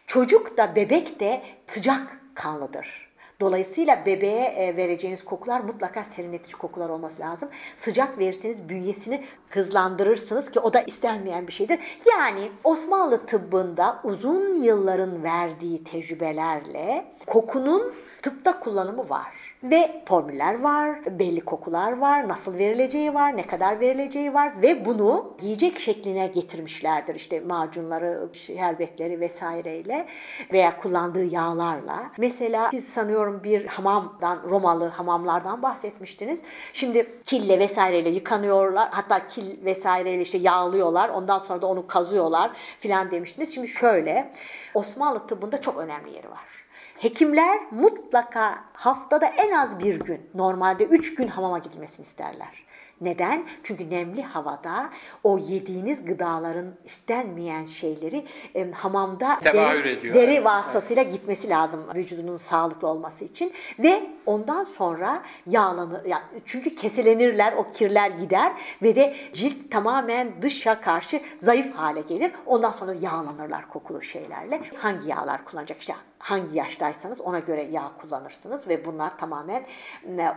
Çocuk 0.07 0.57
da 0.57 0.77
bebek 0.77 1.21
de 1.21 1.43
sıcak 1.67 2.21
kanlıdır. 2.35 3.04
Dolayısıyla 3.45 4.07
bebeğe 4.07 4.45
e, 4.45 4.77
vereceğiniz 4.77 5.25
kokular 5.25 5.61
mutlaka 5.61 6.05
serinletici 6.05 6.53
kokular 6.53 6.89
olması 6.89 7.23
lazım. 7.23 7.49
Sıcak 7.77 8.19
verirseniz 8.19 8.69
bünyesini 8.69 9.25
hızlandırırsınız 9.51 10.51
ki 10.51 10.61
o 10.61 10.73
da 10.73 10.81
istenmeyen 10.81 11.47
bir 11.47 11.53
şeydir. 11.53 11.79
Yani 12.11 12.51
Osmanlı 12.65 13.27
tıbbında 13.27 14.01
uzun 14.05 14.63
yılların 14.63 15.23
verdiği 15.23 15.85
tecrübelerle 15.85 17.05
kokunun 17.27 17.95
tıpta 18.23 18.61
kullanımı 18.61 19.09
var. 19.09 19.44
Ve 19.65 20.03
formüller 20.07 20.61
var, 20.61 21.19
belli 21.19 21.41
kokular 21.41 21.99
var, 21.99 22.29
nasıl 22.29 22.59
verileceği 22.59 23.15
var, 23.15 23.37
ne 23.37 23.47
kadar 23.47 23.81
verileceği 23.81 24.35
var 24.35 24.63
ve 24.63 24.85
bunu 24.85 25.37
yiyecek 25.43 25.79
şekline 25.79 26.27
getirmişlerdir. 26.27 27.15
İşte 27.15 27.41
macunları, 27.41 28.29
şerbetleri 28.33 29.21
vesaireyle 29.21 30.07
veya 30.53 30.77
kullandığı 30.77 31.25
yağlarla. 31.25 32.11
Mesela 32.19 32.71
siz 32.71 32.89
sanıyorum 32.89 33.41
bir 33.45 33.67
hamamdan, 33.67 34.43
Romalı 34.51 34.89
hamamlardan 34.89 35.63
bahsetmiştiniz. 35.63 36.43
Şimdi 36.73 37.21
kille 37.25 37.59
vesaireyle 37.59 38.09
yıkanıyorlar. 38.09 38.89
Hatta 38.91 39.27
kil 39.27 39.65
vesaireyle 39.65 40.23
işte 40.23 40.39
yağlıyorlar. 40.39 41.09
Ondan 41.09 41.39
sonra 41.39 41.63
da 41.63 41.67
onu 41.67 41.87
kazıyorlar 41.87 42.51
filan 42.81 43.11
demiştiniz. 43.11 43.55
Şimdi 43.55 43.69
şöyle, 43.69 44.31
Osmanlı 44.75 45.27
tıbbında 45.27 45.61
çok 45.61 45.77
önemli 45.77 46.15
yeri 46.15 46.31
var. 46.31 46.64
Hekimler 46.99 47.59
mutlaka 47.71 48.65
haftada 48.73 49.27
en 49.27 49.53
az 49.53 49.79
bir 49.79 50.01
gün, 50.01 50.31
normalde 50.35 50.85
üç 50.85 51.15
gün 51.15 51.29
hamama 51.29 51.59
gidilmesini 51.59 52.07
isterler. 52.07 52.64
Neden? 53.05 53.45
Çünkü 53.63 53.91
nemli 53.91 54.23
havada 54.23 54.91
o 55.25 55.39
yediğiniz 55.39 56.05
gıdaların 56.05 56.75
istenmeyen 56.85 57.67
şeyleri 57.67 58.25
e, 58.55 58.71
hamamda 58.71 59.41
deri, 59.45 59.89
ediyor. 59.89 60.15
deri 60.15 60.33
Evet, 60.33 60.45
vasıtasıyla 60.45 61.03
gitmesi 61.03 61.49
lazım 61.49 61.81
vücudunun 61.95 62.37
sağlıklı 62.37 62.89
olması 62.89 63.25
için 63.25 63.53
ve 63.79 64.11
ondan 64.27 64.65
sonra 64.65 65.23
yağlanır. 65.47 66.05
Yani 66.05 66.23
çünkü 66.47 66.75
keselenirler, 66.75 67.53
o 67.53 67.71
kirler 67.73 68.11
gider 68.11 68.53
ve 68.83 68.97
de 68.97 69.17
cilt 69.33 69.71
tamamen 69.71 70.33
dışa 70.43 70.81
karşı 70.81 71.21
zayıf 71.43 71.75
hale 71.75 72.01
gelir. 72.01 72.33
Ondan 72.47 72.71
sonra 72.71 72.95
yağlanırlar 72.95 73.69
kokulu 73.69 74.03
şeylerle. 74.03 74.61
Hangi 74.77 75.09
yağlar 75.09 75.45
kullanacak? 75.45 75.81
İşte 75.81 75.95
hangi 76.19 76.59
yaştaysanız 76.59 77.21
ona 77.21 77.39
göre 77.39 77.63
yağ 77.63 77.93
kullanırsınız 78.01 78.69
ve 78.69 78.85
bunlar 78.85 79.19
tamamen 79.19 79.67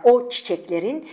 o 0.04 0.28
çiçeklerin 0.28 1.08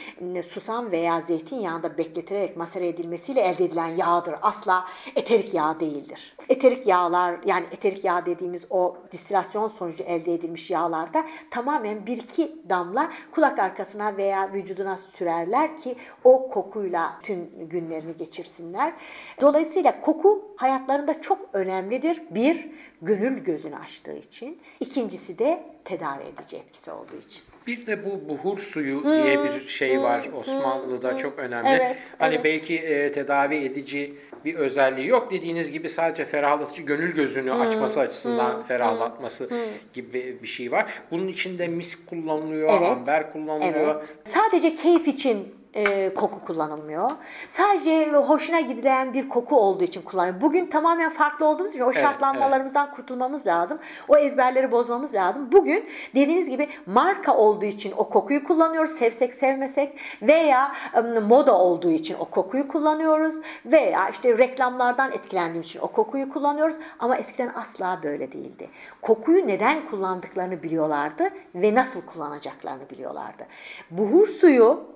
susam 0.49 0.91
veya 0.91 1.21
zeytinyağında 1.45 1.97
bekletilerek 1.97 2.57
masere 2.57 2.87
edilmesiyle 2.87 3.41
elde 3.41 3.65
edilen 3.65 3.87
yağdır. 3.87 4.35
Asla 4.41 4.85
eterik 5.15 5.53
yağ 5.53 5.79
değildir. 5.79 6.35
Eterik 6.49 6.87
yağlar 6.87 7.39
yani 7.45 7.65
eterik 7.71 8.05
yağ 8.05 8.25
dediğimiz 8.25 8.65
o 8.69 8.97
distilasyon 9.11 9.69
sonucu 9.69 10.03
elde 10.03 10.33
edilmiş 10.33 10.69
yağlarda 10.69 11.25
tamamen 11.51 12.05
bir 12.05 12.17
iki 12.17 12.55
damla 12.69 13.11
kulak 13.31 13.59
arkasına 13.59 14.17
veya 14.17 14.53
vücuduna 14.53 14.99
sürerler 15.17 15.77
ki 15.77 15.95
o 16.23 16.49
kokuyla 16.49 17.19
tüm 17.23 17.69
günlerini 17.69 18.17
geçirsinler. 18.17 18.93
Dolayısıyla 19.41 20.01
koku 20.01 20.55
hayatlarında 20.57 21.21
çok 21.21 21.39
önemlidir. 21.53 22.21
Bir, 22.29 22.71
gönül 23.01 23.43
gözünü 23.43 23.75
açtığı 23.75 24.15
için. 24.17 24.61
İkincisi 24.79 25.39
de 25.39 25.63
tedavi 25.85 26.23
edici 26.23 26.57
etkisi 26.57 26.91
olduğu 26.91 27.17
için. 27.17 27.54
Bir 27.67 27.85
de 27.85 28.05
bu 28.05 28.29
buhur 28.29 28.59
suyu 28.59 29.03
diye 29.03 29.43
bir 29.43 29.67
şey 29.67 30.01
var 30.01 30.29
Osmanlı'da 30.39 31.17
çok 31.17 31.39
önemli. 31.39 31.69
Evet, 31.69 31.97
hani 32.19 32.35
evet. 32.35 32.45
belki 32.45 32.77
e, 32.77 33.11
tedavi 33.11 33.55
edici 33.55 34.13
bir 34.45 34.55
özelliği 34.55 35.07
yok 35.07 35.31
dediğiniz 35.31 35.71
gibi 35.71 35.89
sadece 35.89 36.25
ferahlatıcı 36.25 36.81
gönül 36.81 37.15
gözünü 37.15 37.53
açması 37.53 37.99
açısından 37.99 38.63
ferahlatması 38.63 39.49
gibi 39.93 40.37
bir 40.43 40.47
şey 40.47 40.71
var. 40.71 40.85
Bunun 41.11 41.27
içinde 41.27 41.67
misk 41.67 42.07
kullanılıyor, 42.07 42.69
Evet. 42.77 42.89
amber 42.89 43.33
kullanılıyor. 43.33 43.95
Evet. 43.95 44.15
Sadece 44.33 44.75
keyif 44.75 45.07
için 45.07 45.55
e, 45.75 46.13
koku 46.13 46.45
kullanılmıyor. 46.45 47.11
Sadece 47.49 48.11
hoşuna 48.11 48.59
gidilen 48.59 49.13
bir 49.13 49.29
koku 49.29 49.59
olduğu 49.59 49.83
için 49.83 50.01
kullanılıyor. 50.01 50.41
Bugün 50.41 50.65
tamamen 50.65 51.13
farklı 51.13 51.45
olduğumuz 51.45 51.71
için 51.71 51.83
o 51.83 51.91
Evet, 51.91 52.03
şartlanmalarımızdan 52.03 52.91
kurtulmamız 52.91 53.47
lazım. 53.47 53.79
O 54.07 54.17
ezberleri 54.17 54.71
bozmamız 54.71 55.13
lazım. 55.13 55.51
Bugün 55.51 55.89
dediğiniz 56.15 56.49
gibi 56.49 56.69
marka 56.85 57.37
olduğu 57.37 57.65
için 57.65 57.93
o 57.97 58.09
kokuyu 58.09 58.43
kullanıyoruz. 58.43 58.91
Sevsek 58.91 59.33
sevmesek 59.33 59.99
veya 60.21 60.71
ım, 60.97 61.23
moda 61.23 61.57
olduğu 61.57 61.91
için 61.91 62.15
o 62.19 62.25
kokuyu 62.25 62.67
kullanıyoruz 62.67 63.35
veya 63.65 64.09
işte 64.09 64.37
reklamlardan 64.37 65.11
etkilendiğimiz 65.11 65.69
için 65.69 65.79
o 65.79 65.87
kokuyu 65.87 66.29
kullanıyoruz. 66.29 66.75
Ama 66.99 67.17
eskiden 67.17 67.51
asla 67.55 67.99
böyle 68.03 68.31
değildi. 68.31 68.69
Kokuyu 69.01 69.47
neden 69.47 69.89
kullandıklarını 69.89 70.63
biliyorlardı 70.63 71.29
ve 71.55 71.75
nasıl 71.75 72.01
kullanacaklarını 72.01 72.89
biliyorlardı. 72.89 73.45
Buhur 73.91 74.27
suyu 74.27 74.95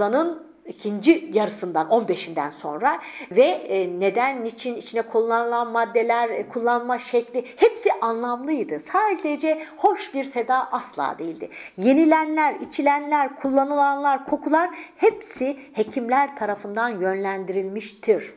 Ramazan'ın 0.00 0.50
ikinci 0.66 1.30
yarısından 1.32 1.86
15'inden 1.86 2.50
sonra 2.50 2.98
ve 3.30 3.44
e, 3.44 4.00
neden, 4.00 4.44
niçin, 4.44 4.76
içine 4.76 5.02
kullanılan 5.02 5.70
maddeler, 5.72 6.30
e, 6.30 6.48
kullanma 6.48 6.98
şekli 6.98 7.44
hepsi 7.56 7.92
anlamlıydı. 8.00 8.80
Sadece 8.80 9.66
hoş 9.76 10.14
bir 10.14 10.24
seda 10.24 10.72
asla 10.72 11.16
değildi. 11.18 11.50
Yenilenler, 11.76 12.54
içilenler, 12.54 13.36
kullanılanlar, 13.36 14.26
kokular 14.26 14.70
hepsi 14.96 15.56
hekimler 15.72 16.36
tarafından 16.36 16.88
yönlendirilmiştir. 16.88 18.32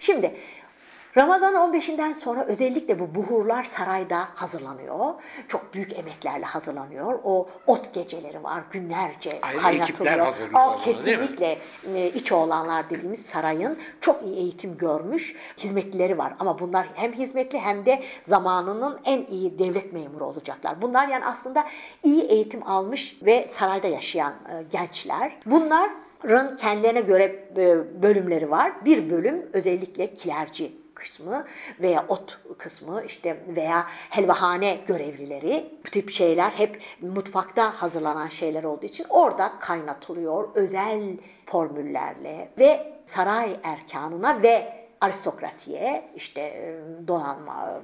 Şimdi 0.00 0.34
Ramazan 1.18 1.54
15'inden 1.54 2.12
sonra 2.12 2.44
özellikle 2.44 2.98
bu 2.98 3.14
buhurlar 3.14 3.62
sarayda 3.62 4.28
hazırlanıyor. 4.34 5.14
Çok 5.48 5.74
büyük 5.74 5.98
emeklerle 5.98 6.44
hazırlanıyor. 6.44 7.18
O 7.24 7.48
ot 7.66 7.94
geceleri 7.94 8.42
var, 8.44 8.62
günlerce 8.70 9.38
Ayrı 9.42 9.58
kaynatılıyor. 9.58 10.50
Aa, 10.54 10.76
kesinlikle 10.78 11.58
e, 11.94 12.06
iç 12.06 12.32
oğlanlar 12.32 12.90
dediğimiz 12.90 13.26
sarayın 13.26 13.78
çok 14.00 14.22
iyi 14.22 14.36
eğitim 14.36 14.78
görmüş 14.78 15.34
hizmetlileri 15.58 16.18
var. 16.18 16.32
Ama 16.38 16.58
bunlar 16.58 16.86
hem 16.94 17.12
hizmetli 17.12 17.58
hem 17.58 17.86
de 17.86 18.02
zamanının 18.22 19.00
en 19.04 19.26
iyi 19.26 19.58
devlet 19.58 19.92
memuru 19.92 20.24
olacaklar. 20.24 20.82
Bunlar 20.82 21.08
yani 21.08 21.24
aslında 21.24 21.64
iyi 22.02 22.22
eğitim 22.22 22.68
almış 22.68 23.18
ve 23.22 23.48
sarayda 23.48 23.86
yaşayan 23.86 24.32
e, 24.32 24.62
gençler. 24.72 25.32
Bunların 25.46 26.56
kendilerine 26.56 27.00
göre 27.00 27.24
e, 27.56 28.02
bölümleri 28.02 28.50
var. 28.50 28.72
Bir 28.84 29.10
bölüm 29.10 29.46
özellikle 29.52 30.14
kilerci 30.14 30.77
kısmı 30.98 31.46
veya 31.80 32.04
ot 32.08 32.38
kısmı 32.58 33.02
işte 33.04 33.36
veya 33.48 33.86
helvahane 34.10 34.78
görevlileri. 34.86 35.72
Bu 35.86 35.90
tip 35.90 36.10
şeyler 36.10 36.50
hep 36.50 36.82
mutfakta 37.00 37.82
hazırlanan 37.82 38.28
şeyler 38.28 38.64
olduğu 38.64 38.86
için 38.86 39.06
orada 39.08 39.52
kaynatılıyor 39.58 40.48
özel 40.54 41.02
formüllerle 41.46 42.48
ve 42.58 42.92
saray 43.04 43.60
erkanına 43.62 44.42
ve 44.42 44.78
aristokrasiye 45.00 46.10
işte 46.16 46.74
donanma 47.08 47.80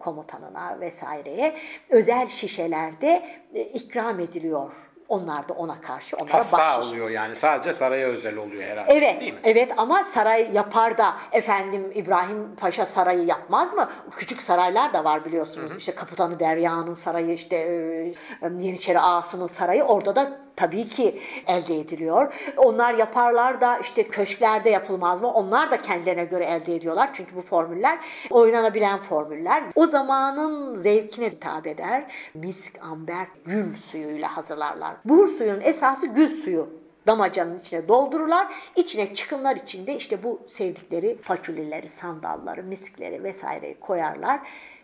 komutanına 0.00 0.80
vesaireye 0.80 1.56
özel 1.90 2.28
şişelerde 2.28 3.22
e, 3.54 3.62
ikram 3.62 4.20
ediliyor 4.20 4.70
Onlar 5.12 5.48
da 5.48 5.52
ona 5.52 5.80
karşı 5.80 6.16
onlara 6.16 6.34
Hassa 6.34 6.58
bahşiş. 6.58 6.88
oluyor 6.90 7.10
yani 7.10 7.36
sadece 7.36 7.74
saraya 7.74 8.06
özel 8.08 8.36
oluyor 8.36 8.62
herhalde 8.62 8.92
Evet, 8.94 9.20
değil 9.20 9.32
mi? 9.34 9.40
evet 9.44 9.72
ama 9.76 10.04
saray 10.04 10.52
yapar 10.52 10.98
da 10.98 11.14
efendim 11.32 11.92
İbrahim 11.94 12.56
Paşa 12.56 12.86
sarayı 12.86 13.24
yapmaz 13.24 13.72
mı? 13.74 13.88
Küçük 14.16 14.42
saraylar 14.42 14.92
da 14.92 15.04
var 15.04 15.24
biliyorsunuz. 15.24 15.72
İşte 15.78 15.94
Kaputanı 15.94 16.38
Derya'nın 16.38 16.94
sarayı, 16.94 17.32
işte 17.32 17.56
e, 17.56 18.14
Yeniçeri 18.60 19.00
Ağası'nın 19.00 19.46
sarayı 19.46 19.82
orada 19.84 20.14
da 20.16 20.32
tabii 20.56 20.88
ki 20.88 21.20
elde 21.46 21.80
ediliyor. 21.80 22.34
Onlar 22.56 22.94
yaparlar 22.94 23.60
da 23.60 23.78
işte 23.78 24.08
köşklerde 24.08 24.70
yapılmaz 24.70 25.20
mı? 25.20 25.32
Onlar 25.32 25.70
da 25.70 25.82
kendilerine 25.82 26.24
göre 26.24 26.44
elde 26.44 26.74
ediyorlar. 26.74 27.10
Çünkü 27.14 27.36
bu 27.36 27.42
formüller 27.42 27.98
oynanabilen 28.30 28.98
formüller. 28.98 29.64
O 29.74 29.86
zamanın 29.86 30.78
zevkine 30.78 31.30
hitap 31.30 31.66
eder. 31.66 32.04
Misk, 32.34 32.78
amber, 32.82 33.26
gül 33.44 33.76
suyuyla 33.76 34.36
hazırlarlar. 34.36 34.96
Buhur 35.04 35.28
suyunun 35.28 35.60
esası 35.60 36.06
gül 36.06 36.42
suyu 36.42 36.82
damacanın 37.06 37.60
içine 37.60 37.88
doldururlar. 37.88 38.54
İçine 38.76 39.14
çıkınlar 39.14 39.56
içinde 39.56 39.96
işte 39.96 40.22
bu 40.22 40.40
sevdikleri 40.48 41.18
fasulyeleri, 41.22 41.88
sandalları, 41.88 42.62
miskleri 42.62 43.24
vesaireyi 43.24 43.80
koyarlar. 43.80 44.40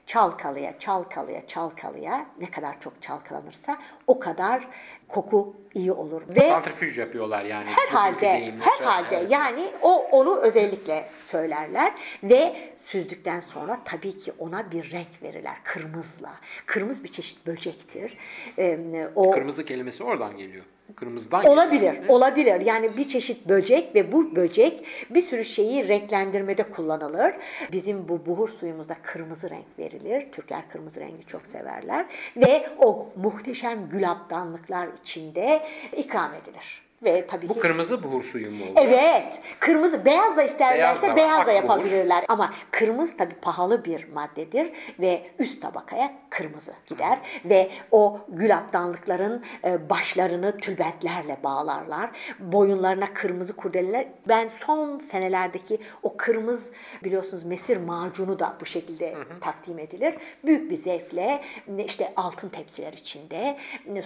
Çalkalıya, 0.07 0.79
çalkalıya, 0.79 1.47
çalkalıya 1.47 2.27
ne 2.41 2.51
kadar 2.51 2.81
çok 2.81 3.03
çalkalanırsa 3.03 3.79
o 4.07 4.19
kadar 4.19 4.69
koku 5.09 5.57
iyi 5.75 5.93
olur. 5.93 6.23
Ve 6.29 6.41
Santrifüj 6.41 6.99
yapıyorlar 6.99 7.45
yani. 7.45 7.71
herhalde, 7.71 8.53
herhalde 8.61 9.17
Evet. 9.17 9.31
yani 9.31 9.71
o 9.83 9.95
onu 10.13 10.37
özellikle 10.41 11.11
söylerler 11.31 11.93
ve 12.23 12.57
süzdükten 12.85 13.41
sonra 13.41 13.81
tabii 13.85 14.19
ki 14.19 14.33
ona 14.39 14.71
bir 14.71 14.91
renk 14.91 15.23
verirler 15.23 15.57
kırmızıla. 15.65 16.33
Kırmızı 16.67 17.05
bir 17.05 17.13
çeşit 17.13 17.47
böcektir. 17.47 18.17
Ee, 18.59 19.09
o 19.15 19.31
Kırmızı 19.31 19.65
kelimesi 19.65 20.05
oradan 20.05 20.37
geliyor. 20.37 20.65
Kırmızıdan. 20.97 21.45
Olabilir, 21.45 21.93
yani. 21.93 22.05
olabilir. 22.09 22.61
Yani 22.61 22.97
bir 22.97 23.09
çeşit 23.09 23.49
böcek 23.49 23.95
ve 23.95 24.13
bu 24.13 24.37
böcek 24.37 24.85
bir 25.11 25.21
sürü 25.21 25.45
şeyi 25.45 25.89
renklendirmede 25.89 26.63
kullanılır. 26.63 27.35
Bizim 27.73 28.09
bu 28.09 28.27
buhur 28.27 28.49
suyumuzda 28.49 28.97
kırmızı 29.03 29.51
renk 29.51 29.79
verilir. 29.79 30.33
Türkler 30.33 30.69
kırmızı 30.69 31.01
rengi 31.01 31.27
çok 31.27 31.47
severler. 31.47 32.07
Ve 32.37 32.67
o 32.79 33.07
muhteşem 33.17 33.89
gülaptanlıklar 33.89 34.89
içinde 35.03 35.63
ikram 35.97 36.35
edilir. 36.35 36.88
Ve 37.03 37.27
tabii 37.27 37.49
Bu 37.49 37.55
ki 37.55 37.61
kırmızı 37.61 38.03
buhur 38.03 38.23
suyu 38.25 38.51
mu 38.51 38.65
oluyor? 38.65 38.77
Evet. 38.89 39.41
Kırmızı 39.61 40.05
beyaz 40.05 40.37
da 40.37 40.43
isterlerse 40.43 41.03
Beyaz 41.03 41.17
beyaz 41.17 41.41
da 41.41 41.47
da, 41.47 41.55
var, 41.55 41.57
ak 41.59 41.65
buhur. 41.65 41.79
yapabilirler. 41.79 42.25
Ama 42.29 42.55
kırmızı 42.71 43.17
tabii 43.17 43.35
pahalı 43.35 43.85
bir 43.85 44.09
maddedir 44.13 44.73
ve 45.01 45.23
üst 45.39 45.63
tabakaya 45.63 46.13
kırmızı 46.31 46.73
gider 46.87 47.19
ve 47.45 47.71
o 47.91 48.21
gül 48.29 48.57
aptanlıkların 48.57 49.45
e, 49.65 49.91
başlarını 49.91 50.57
tülbentlerle 50.59 51.37
bağlarlar. 51.45 52.11
Boyunlarına 52.39 53.07
kırmızı 53.15 53.57
kurdeleler. 53.57 54.07
Ben 54.29 54.49
son 54.67 54.99
senelerdeki 54.99 55.79
o 56.03 56.17
kırmızı 56.17 56.71
biliyorsunuz 57.05 57.45
mesir 57.45 57.77
macunu 57.77 58.39
da 58.39 58.57
bu 58.61 58.67
şekilde 58.67 59.15
takdim 59.41 59.79
edilir. 59.79 60.15
Büyük 60.45 60.71
bir 60.71 60.77
zevkle 60.77 61.41
işte 61.87 62.13
altın 62.17 62.49
tepsiler 62.49 62.93
içinde 62.93 63.57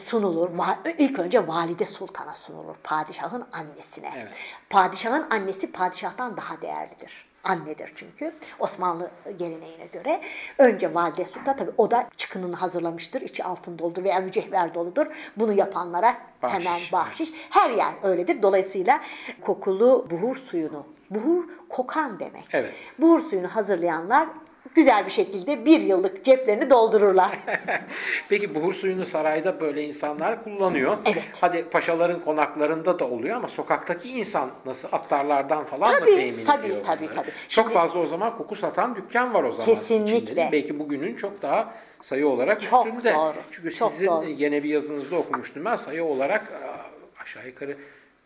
sunulur. 0.05 0.51
İlk 0.99 1.19
önce 1.19 1.49
valide 1.49 1.87
sultana 1.87 2.35
sunulur. 2.35 2.77
Padişahın 2.85 3.45
annesine. 3.53 4.13
Evet. 4.17 4.33
Padişahın 4.71 5.27
annesi 5.31 5.73
padişahtan 5.73 6.37
daha 6.37 6.61
değerlidir. 6.61 7.33
Annedir 7.45 7.93
çünkü. 7.97 8.35
Osmanlı 8.59 9.11
geleneğine 9.39 9.87
göre. 9.93 10.21
Önce 10.59 10.95
valide 10.95 11.25
sultan 11.25 11.57
tabii 11.57 11.73
o 11.77 11.91
da 11.91 12.09
çıkınını 12.17 12.57
hazırlamıştır. 12.57 13.21
içi 13.21 13.45
altın 13.45 13.79
doludur 13.79 14.05
veya 14.05 14.21
mücevher 14.21 14.75
doludur. 14.75 15.07
Bunu 15.37 15.53
yapanlara 15.53 16.17
Bahşiş, 16.43 16.67
hemen 16.67 16.81
bahşiş. 16.93 17.33
Her 17.51 17.71
yer 17.71 17.93
öyledir. 18.03 18.43
Dolayısıyla 18.43 19.01
kokulu 19.41 20.07
buhur 20.11 20.37
suyunu, 20.37 20.87
buhur 21.11 21.45
kokan 21.69 22.19
demek. 22.19 22.45
Evet. 22.53 22.75
Buhur 22.99 23.21
suyunu 23.21 23.49
hazırlayanlar 23.49 24.29
güzel 24.75 25.07
bir 25.07 25.11
şekilde 25.11 25.65
bir 25.65 25.81
yıllık 25.81 26.25
ceplerini 26.25 26.71
doldururlar. 26.71 27.39
Peki 28.29 28.55
buhur 28.55 28.75
suyunu 28.75 29.07
sarayda 29.07 29.61
böyle 29.61 29.83
insanlar 29.85 30.45
kullanıyor. 30.45 30.97
Evet. 31.05 31.23
Hadi 31.41 31.65
paşaların 31.71 32.21
konaklarında 32.25 32.99
da 32.99 33.05
oluyor 33.09 33.37
ama 33.37 33.49
sokaktaki 33.49 34.09
insan 34.11 34.51
nasıl 34.67 34.89
attarlardan 34.93 35.65
falan 35.65 35.93
Tabii, 36.01 36.11
mı 36.11 36.17
temin 36.17 36.45
tabii, 36.45 36.67
ediyor 36.67 36.83
tabii, 36.85 37.01
bunları? 37.05 37.15
tabii. 37.15 37.31
Çok 37.31 37.65
Şimdi- 37.65 37.75
fazla 37.75 38.01
o 38.01 38.07
zaman 38.07 38.37
koku 38.37 38.57
satan 38.57 38.97
dükkan 38.97 39.35
var 39.35 39.45
o 39.45 39.53
zaman. 39.53 39.75
Kesinlikle. 39.75 40.45
mi? 40.45 40.49
Belki 40.53 40.79
bugünün 40.79 41.17
çok 41.17 41.43
daha 41.43 41.75
sayı 42.01 42.29
olarak 42.29 42.63
Çok 42.63 42.87
üstünde. 42.87 43.15
doğru, 43.15 43.35
Çünkü 43.51 43.75
çok 43.75 43.91
sizin 43.93 44.07
doğru. 44.07 44.29
gene 44.29 44.63
bir 44.65 44.69
yazınızda 44.69 45.17
okumuştum 45.17 45.65
ben 45.65 45.77
sayı 45.77 46.05
olarak 46.05 46.53
aşağı 47.23 47.47
yukarı 47.47 47.77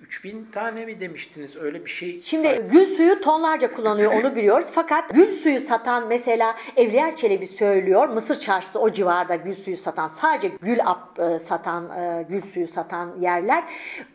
3000 0.00 0.48
tane 0.52 0.84
mi 0.86 1.00
demiştiniz 1.00 1.56
öyle 1.56 1.84
bir 1.84 1.90
şey. 1.90 2.22
Şimdi 2.24 2.46
say- 2.48 2.68
gül 2.70 2.96
suyu 2.96 3.20
tonlarca 3.20 3.72
kullanıyor 3.72 4.12
onu 4.12 4.36
biliyoruz. 4.36 4.66
Fakat 4.72 5.10
gül 5.14 5.36
suyu 5.36 5.60
satan 5.60 6.08
mesela 6.08 6.54
Evliya 6.76 7.16
Çelebi 7.16 7.46
söylüyor. 7.46 8.08
Mısır 8.08 8.40
çarşısı 8.40 8.80
o 8.80 8.90
civarda 8.92 9.36
gül 9.36 9.54
suyu 9.54 9.76
satan 9.76 10.08
sadece 10.08 10.48
gül 10.62 10.78
ap 10.86 11.18
e, 11.20 11.38
satan 11.38 11.90
e, 11.98 12.26
gül 12.28 12.42
suyu 12.42 12.68
satan 12.68 13.14
yerler 13.20 13.64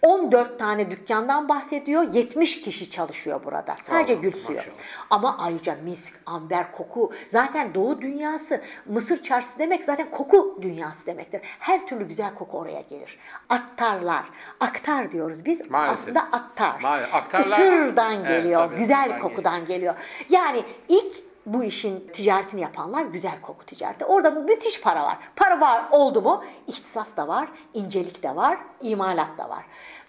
14 0.02 0.60
tane 0.60 0.92
dükkandan 0.92 1.50
bahsediyor. 1.50 2.14
70 2.14 2.62
kişi 2.62 2.92
çalışıyor 2.92 3.44
burada. 3.46 3.76
Sadece 3.84 4.14
Allah, 4.14 4.22
gül 4.22 4.32
suyu. 4.32 4.58
maşallah. 4.58 4.76
Ama 5.10 5.38
ayrıca 5.38 5.78
misk, 5.84 6.14
amber, 6.26 6.72
koku 6.72 7.12
zaten 7.32 7.74
doğu 7.74 8.02
dünyası 8.02 8.62
Mısır 8.86 9.24
çarşısı 9.24 9.60
demek 9.60 9.84
zaten 9.84 10.12
koku 10.12 10.60
dünyası 10.62 11.06
demektir. 11.06 11.42
Her 11.44 11.88
türlü 11.88 12.08
güzel 12.08 12.36
koku 12.36 12.58
oraya 12.60 12.82
gelir. 12.82 13.20
Attarlar. 13.50 14.26
Aktar 14.60 15.12
diyoruz 15.12 15.46
biz. 15.46 15.71
Maalesef. 15.72 16.04
Aslında 16.04 16.22
attar. 16.38 16.80
Maalesef. 16.82 17.14
Aktarlar- 17.16 17.56
Kıtırdan 17.58 18.14
Evet, 18.26 18.28
geliyor. 18.44 18.62
tabii, 18.62 18.76
güzel 18.76 19.20
kokudan 19.20 19.66
geliyor. 19.66 19.96
Yani 20.30 20.64
ilk 20.90 21.32
bu 21.46 21.64
işin 21.64 22.08
ticaretini 22.14 22.62
yapanlar 22.62 23.06
güzel 23.06 23.42
koku 23.42 23.66
ticareti. 23.66 24.06
Orada 24.06 24.32
müthiş 24.32 24.82
para 24.82 25.04
var. 25.04 25.18
Para 25.36 25.60
var 25.62 25.84
oldu 25.92 26.22
mu 26.22 26.44
ihtisas 26.68 27.18
da 27.18 27.28
var, 27.28 27.48
incelik 27.74 28.24
de 28.24 28.36
var, 28.36 28.58
imalat 28.82 29.38
da 29.38 29.50
var. 29.50 29.64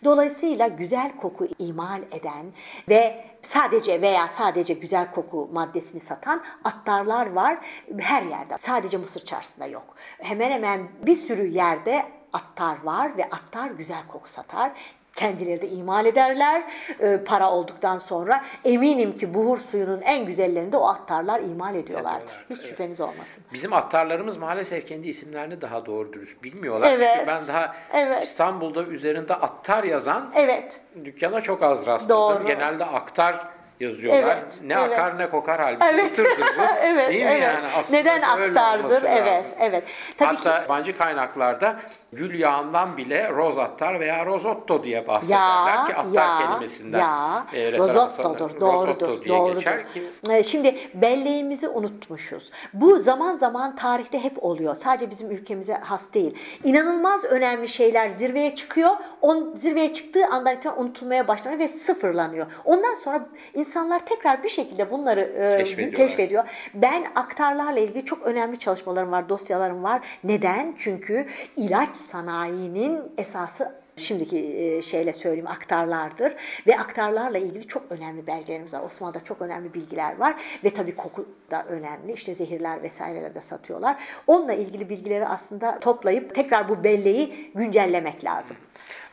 Dolayısıyla 0.05 0.69
güzel 0.69 1.17
koku 1.17 1.47
imal 1.59 2.03
eden 2.11 2.47
ve 2.89 3.25
sadece 3.43 4.01
veya 4.03 4.29
sadece 4.29 4.75
güzel 4.75 5.11
koku 5.11 5.49
maddesini 5.53 6.01
satan 6.01 6.43
attarlar 6.65 7.33
var 7.33 7.59
her 7.99 8.23
yerde. 8.23 8.59
Sadece 8.59 8.97
Mısır 8.97 9.25
çarşısında 9.25 9.67
yok. 9.67 9.95
Hemen 10.19 10.51
hemen 10.51 10.89
bir 11.03 11.17
sürü 11.17 11.47
yerde 11.47 12.07
attar 12.33 12.83
var 12.83 13.17
ve 13.17 13.25
attar 13.25 13.71
güzel 13.71 14.03
koku 14.09 14.29
satar. 14.29 14.73
Kendileri 15.17 15.61
de 15.63 15.69
imal 15.69 16.07
ederler 16.07 16.63
e, 17.01 17.17
para 17.25 17.51
olduktan 17.51 17.99
sonra. 17.99 18.45
Eminim 18.65 19.17
ki 19.17 19.35
buhur 19.35 19.59
suyunun 19.71 20.01
en 20.01 20.27
güzellerini 20.27 20.73
de 20.73 20.77
o 20.77 20.89
attarlar 20.89 21.41
imal 21.41 21.75
ediyorlardır. 21.75 22.23
Ediyorlar, 22.25 22.45
Hiç 22.51 22.59
evet. 22.59 22.69
şüpheniz 22.69 23.01
olmasın. 23.01 23.45
Bizim 23.53 23.73
attarlarımız 23.73 24.37
maalesef 24.37 24.89
kendi 24.89 25.09
isimlerini 25.09 25.61
daha 25.61 25.87
doğru 25.87 26.13
dürüst 26.13 26.43
bilmiyorlar. 26.43 26.91
Evet. 26.93 27.11
Çünkü 27.15 27.27
ben 27.27 27.47
daha 27.49 27.75
Evet. 27.93 28.23
İstanbul'da 28.23 28.83
üzerinde 28.83 29.35
attar 29.35 29.85
yazan 29.85 30.31
Evet. 30.35 30.81
dükkana 31.05 31.41
çok 31.41 31.63
az 31.63 31.87
rastladım. 31.87 32.17
Doğru. 32.17 32.47
Genelde 32.47 32.85
aktar 32.85 33.47
yazıyorlar. 33.81 34.37
Evet, 34.43 34.55
Ne 34.63 34.75
evet. 34.75 34.93
akar 34.93 35.19
ne 35.19 35.31
kokar 35.31 35.61
halbuki 35.61 35.85
Evet. 36.23 36.39
bu. 36.59 36.63
evet, 36.83 37.09
Değil 37.11 37.25
mi 37.25 37.31
evet. 37.31 37.43
yani? 37.43 37.67
Aslında 37.75 37.99
Neden 38.01 38.23
aktardır? 38.23 39.03
Evet, 39.07 39.27
lazım. 39.27 39.51
evet. 39.59 39.85
Tabii 40.19 40.29
Hatta 40.37 40.57
ki 40.59 40.63
yabancı 40.63 40.99
kaynaklarda 40.99 41.77
gül 42.13 42.39
yağından 42.41 42.97
bile 42.97 43.31
roz 43.33 43.59
attar 43.59 44.01
veya 44.01 44.27
rozotto 44.27 44.83
diye 44.83 45.07
bahsederler 45.09 45.77
ya, 45.77 45.85
ki 45.87 45.95
attar 45.95 46.13
ya, 46.13 46.39
kelimesinden 46.49 46.99
ya, 46.99 47.47
e, 47.53 47.79
rozottodur, 47.79 48.61
doğrudur, 48.61 48.89
Rozotto 48.89 49.25
diye 49.25 49.39
doğrudur. 49.39 49.55
geçer 49.57 49.93
ki 49.95 50.03
Ee, 50.31 50.43
Şimdi 50.45 50.77
belleğimizi 50.95 51.69
unutmuşuz. 51.69 52.51
Bu 52.73 52.99
zaman 52.99 53.37
zaman 53.37 53.77
tarihte 53.77 54.25
hep 54.25 54.45
oluyor. 54.45 54.75
Sadece 54.75 55.11
bizim 55.11 55.31
ülkemize 55.31 55.75
has 55.75 56.15
değil. 56.15 56.35
İnanılmaz 56.65 57.25
önemli 57.25 57.69
şeyler 57.69 58.09
zirveye 58.09 58.55
çıkıyor. 58.55 58.91
On, 59.21 59.55
zirveye 59.57 59.93
çıktığı 59.93 60.27
andan 60.27 60.57
itibaren 60.57 60.83
unutulmaya 60.83 61.29
başlanıyor 61.29 61.59
ve 61.61 61.69
sıfırlanıyor. 61.69 62.47
Ondan 62.65 62.95
sonra 62.95 63.27
insanlar 63.55 64.07
tekrar 64.07 64.43
bir 64.43 64.49
şekilde 64.49 64.91
bunları 64.91 65.21
e, 65.21 65.59
Keşfediyorlar. 65.59 65.97
keşfediyor. 65.97 66.45
Ben 66.75 67.05
aktarlarla 67.15 67.81
ilgili 67.81 68.05
çok 68.05 68.23
önemli 68.23 68.59
çalışmalarım 68.59 69.13
var, 69.13 69.29
dosyalarım 69.29 69.83
var. 69.83 70.01
Neden? 70.25 70.75
Çünkü 70.79 71.27
ilaç 71.57 71.97
sanayinin 72.03 73.03
esası 73.19 73.83
şimdiki 73.97 74.39
e, 74.39 74.83
şeyle 74.83 75.13
söyleyeyim 75.13 75.47
aktarlardır 75.47 76.35
ve 76.67 76.79
aktarlarla 76.79 77.39
ilgili 77.39 77.67
çok 77.67 77.93
önemli 77.93 78.27
belgelerimiz 78.27 78.75
var. 78.75 78.83
Osmanlı'da 78.83 79.25
çok 79.25 79.43
önemli 79.43 79.75
bilgiler 79.75 80.17
var 80.17 80.43
ve 80.65 80.71
tabii 80.71 80.97
koku 80.97 81.27
da 81.51 81.65
önemli. 81.65 82.13
İşte 82.13 82.35
zehirler 82.35 82.83
vesaireler 82.83 83.35
de 83.35 83.41
satıyorlar. 83.41 83.97
Onunla 84.27 84.53
ilgili 84.53 84.89
bilgileri 84.89 85.27
aslında 85.27 85.81
toplayıp 85.81 86.35
tekrar 86.35 86.69
bu 86.69 86.85
belleği 86.85 87.53
güncellemek 87.55 88.25
lazım. 88.25 88.57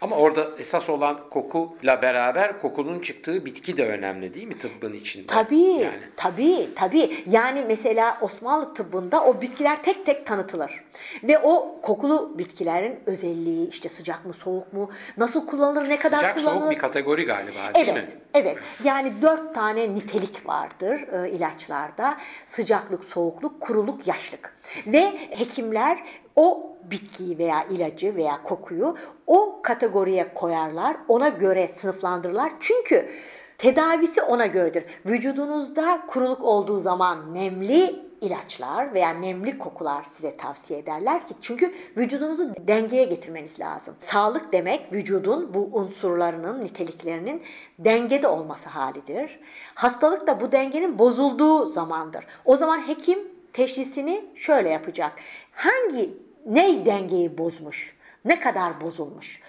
Ama 0.02 0.16
orada 0.16 0.48
esas 0.60 0.90
olan 0.90 1.20
kokuyla 1.30 2.02
beraber 2.02 2.62
kokunun 2.62 3.00
çıktığı 3.00 3.46
bitki 3.46 3.78
de 3.78 3.86
önemli 3.88 4.34
değil 4.34 4.48
mi 4.48 4.58
tıbbın 4.58 4.94
içinde? 4.94 5.28
Tabii, 5.28 5.56
Yani. 5.60 6.00
tabii, 6.16 6.70
tabii. 6.76 7.24
Yani 7.30 7.64
mesela 7.68 8.18
Osmanlı 8.22 8.74
tıbbında 8.74 9.24
o 9.26 9.42
bitkiler 9.42 9.84
tek 9.84 10.06
tek 10.06 10.26
tanıtılır. 10.28 10.84
Ve 11.24 11.40
o 11.40 11.82
kokulu 11.82 12.38
bitkilerin 12.38 13.00
özelliği, 13.06 13.70
işte 13.70 13.90
sıcak 13.90 14.26
mı, 14.26 14.34
soğuk 14.34 14.74
mu, 14.74 14.90
nasıl 15.18 15.48
kullanılır, 15.48 15.90
ne 15.90 16.00
kadar 16.00 16.18
Sıcak 16.18 16.36
kullanılır. 16.38 16.60
soğuk 16.60 16.72
bir 16.72 16.78
kategori 16.78 17.26
galiba 17.26 17.74
değil 17.76 17.88
mi? 17.88 17.94
Evet, 17.94 18.18
evet. 18.34 18.58
Yani 18.84 19.22
dört 19.22 19.56
tane 19.56 19.96
nitelik 19.96 20.48
vardır 20.48 21.24
e, 21.26 21.30
ilaçlarda. 21.32 22.18
Sıcaklık, 22.46 23.04
soğukluk, 23.04 23.62
kuruluk, 23.62 24.08
yaşlık. 24.08 24.56
Ve 24.88 25.12
hekimler 25.30 26.04
o 26.36 26.76
bitkiyi 26.92 27.38
veya 27.38 27.64
ilacı 27.64 28.16
veya 28.16 28.44
kokuyu 28.44 28.98
o 29.28 29.60
kategoriye 29.62 30.34
koyarlar. 30.34 30.98
Ona 31.08 31.30
göre 31.30 31.72
sınıflandırırlar. 31.76 32.52
Çünkü 32.60 33.10
tedavisi 33.58 34.22
ona 34.22 34.46
göredir. 34.46 34.84
Vücudunuzda 35.06 36.02
kuruluk 36.08 36.44
olduğu 36.44 36.80
zaman 36.80 37.34
nemli 37.34 38.10
ilaçlar 38.22 38.94
veya 38.94 39.10
nemli 39.10 39.58
kokular 39.58 40.06
size 40.12 40.38
tavsiye 40.38 40.80
ederler 40.80 41.28
ki 41.28 41.34
çünkü 41.42 41.74
vücudunuzu 41.98 42.54
dengeye 42.68 43.04
getirmeniz 43.04 43.60
lazım. 43.60 43.96
Sağlık 44.02 44.54
demek 44.54 44.94
vücudun 44.94 45.54
bu 45.54 45.70
unsurlarının, 45.74 46.64
niteliklerinin 46.64 47.44
dengede 47.80 48.28
olması 48.28 48.70
halidir. 48.70 49.40
Hastalık 49.76 50.28
da 50.28 50.42
bu 50.42 50.52
dengenin 50.52 51.00
bozulduğu 51.00 51.66
zamandır. 51.66 52.26
O 52.46 52.58
zaman 52.58 52.88
hekim 52.88 53.20
teşhisini 53.54 54.26
şöyle 54.36 54.70
yapacak. 54.70 55.12
Hangi 55.52 56.18
ne 56.50 56.86
dengeyi 56.86 57.38
bozmuş? 57.38 57.96
Ne 58.26 58.40
kadar 58.40 58.82
bozulmuş? 58.82 59.40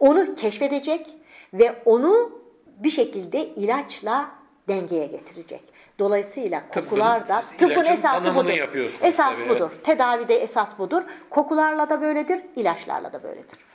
Onu 0.00 0.34
keşfedecek 0.34 1.06
ve 1.54 1.82
onu 1.84 2.40
bir 2.78 2.90
şekilde 2.90 3.46
ilaçla 3.46 4.30
dengeye 4.68 5.06
getirecek. 5.06 5.62
Dolayısıyla 5.98 6.62
kokular 6.74 7.28
da 7.28 7.42
tıbbın 7.58 7.70
ilacın 7.70 7.92
esası 7.92 8.34
budur. 8.34 8.50
Esas 9.02 9.38
tabii, 9.38 9.48
budur. 9.48 9.70
Tedavide 9.84 10.34
esas 10.34 10.78
budur. 10.78 11.02
Kokularla 11.30 11.90
da 11.90 12.00
böyledir, 12.00 12.40
ilaçlarla 12.56 13.12
da 13.12 13.22
böyledir 13.22 13.69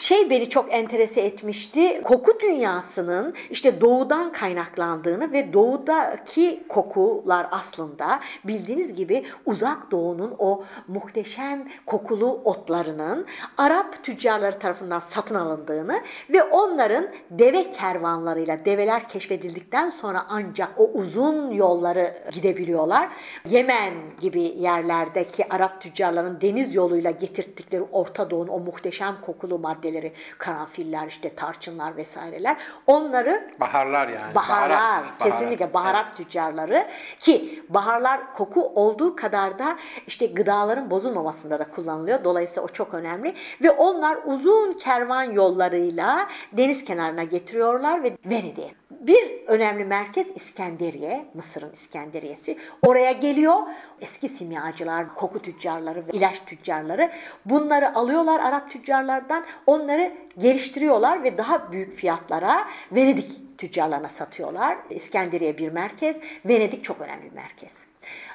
şey 0.00 0.30
beni 0.30 0.50
çok 0.50 0.74
enterese 0.74 1.20
etmişti. 1.20 2.00
Koku 2.04 2.40
dünyasının 2.40 3.34
işte 3.50 3.80
doğudan 3.80 4.32
kaynaklandığını 4.32 5.32
ve 5.32 5.52
doğudaki 5.52 6.62
kokular 6.68 7.46
aslında 7.50 8.20
bildiğiniz 8.44 8.94
gibi 8.94 9.24
uzak 9.46 9.90
doğunun 9.90 10.34
o 10.38 10.64
muhteşem 10.88 11.68
kokulu 11.86 12.40
otlarının 12.44 13.26
Arap 13.58 14.04
tüccarları 14.04 14.58
tarafından 14.58 15.02
satın 15.10 15.34
alındığını 15.34 16.00
ve 16.30 16.42
onların 16.42 17.08
deve 17.30 17.70
kervanlarıyla 17.70 18.64
develer 18.64 19.08
keşfedildikten 19.08 19.90
sonra 19.90 20.26
ancak 20.28 20.70
o 20.76 20.90
uzun 20.94 21.50
yolları 21.50 22.14
gidebiliyorlar. 22.32 23.08
Yemen 23.48 23.94
gibi 24.20 24.42
yerlerdeki 24.42 25.52
Arap 25.54 25.80
tüccarların 25.80 26.40
deniz 26.40 26.74
yoluyla 26.74 27.10
getirttikleri 27.10 27.82
Orta 27.92 28.30
Doğu'nun 28.30 28.48
o 28.48 28.58
muhteşem 28.58 29.16
kokulu 29.26 29.58
maddeleri, 29.76 30.12
karanfiller, 30.38 31.06
işte 31.06 31.34
tarçınlar 31.34 31.96
vesaireler 31.96 32.56
onları 32.86 33.50
Baharlar 33.60 34.08
yani. 34.08 34.34
Baharlar, 34.34 34.70
Baharat, 34.70 35.22
kesinlikle 35.22 35.74
baharat 35.74 36.16
tüccarları 36.16 36.86
ki 37.20 37.64
baharlar 37.68 38.34
koku 38.34 38.72
olduğu 38.74 39.16
kadar 39.16 39.58
da 39.58 39.76
işte 40.06 40.26
gıdaların 40.26 40.90
bozulmamasında 40.90 41.58
da 41.58 41.70
kullanılıyor. 41.70 42.24
Dolayısıyla 42.24 42.62
o 42.62 42.68
çok 42.68 42.94
önemli 42.94 43.34
ve 43.62 43.70
onlar 43.70 44.18
uzun 44.24 44.72
kervan 44.72 45.24
yollarıyla 45.24 46.28
deniz 46.52 46.84
kenarına 46.84 47.24
getiriyorlar 47.24 48.02
ve 48.02 48.12
Venedik'e. 48.24 48.74
Bir 48.90 49.46
önemli 49.46 49.84
merkez 49.84 50.26
İskenderiye, 50.34 51.26
Mısır'ın 51.34 51.72
İskenderiyesi. 51.72 52.58
Oraya 52.82 53.12
geliyor 53.12 53.54
eski 54.00 54.28
simyacılar, 54.28 55.14
koku 55.14 55.42
tüccarları 55.42 56.06
ve 56.06 56.10
ilaç 56.12 56.44
tüccarları 56.46 57.10
bunları 57.44 57.94
alıyorlar 57.94 58.40
Arap 58.40 58.70
tüccarlardan. 58.70 59.44
Onları 59.66 60.12
geliştiriyorlar 60.38 61.24
ve 61.24 61.38
daha 61.38 61.72
büyük 61.72 61.94
fiyatlara 61.94 62.64
Venedik 62.92 63.58
tüccarlarına 63.58 64.08
satıyorlar. 64.08 64.78
İskenderiye 64.90 65.58
bir 65.58 65.72
merkez, 65.72 66.16
Venedik 66.44 66.84
çok 66.84 67.00
önemli 67.00 67.24
bir 67.24 67.32
merkez. 67.32 67.86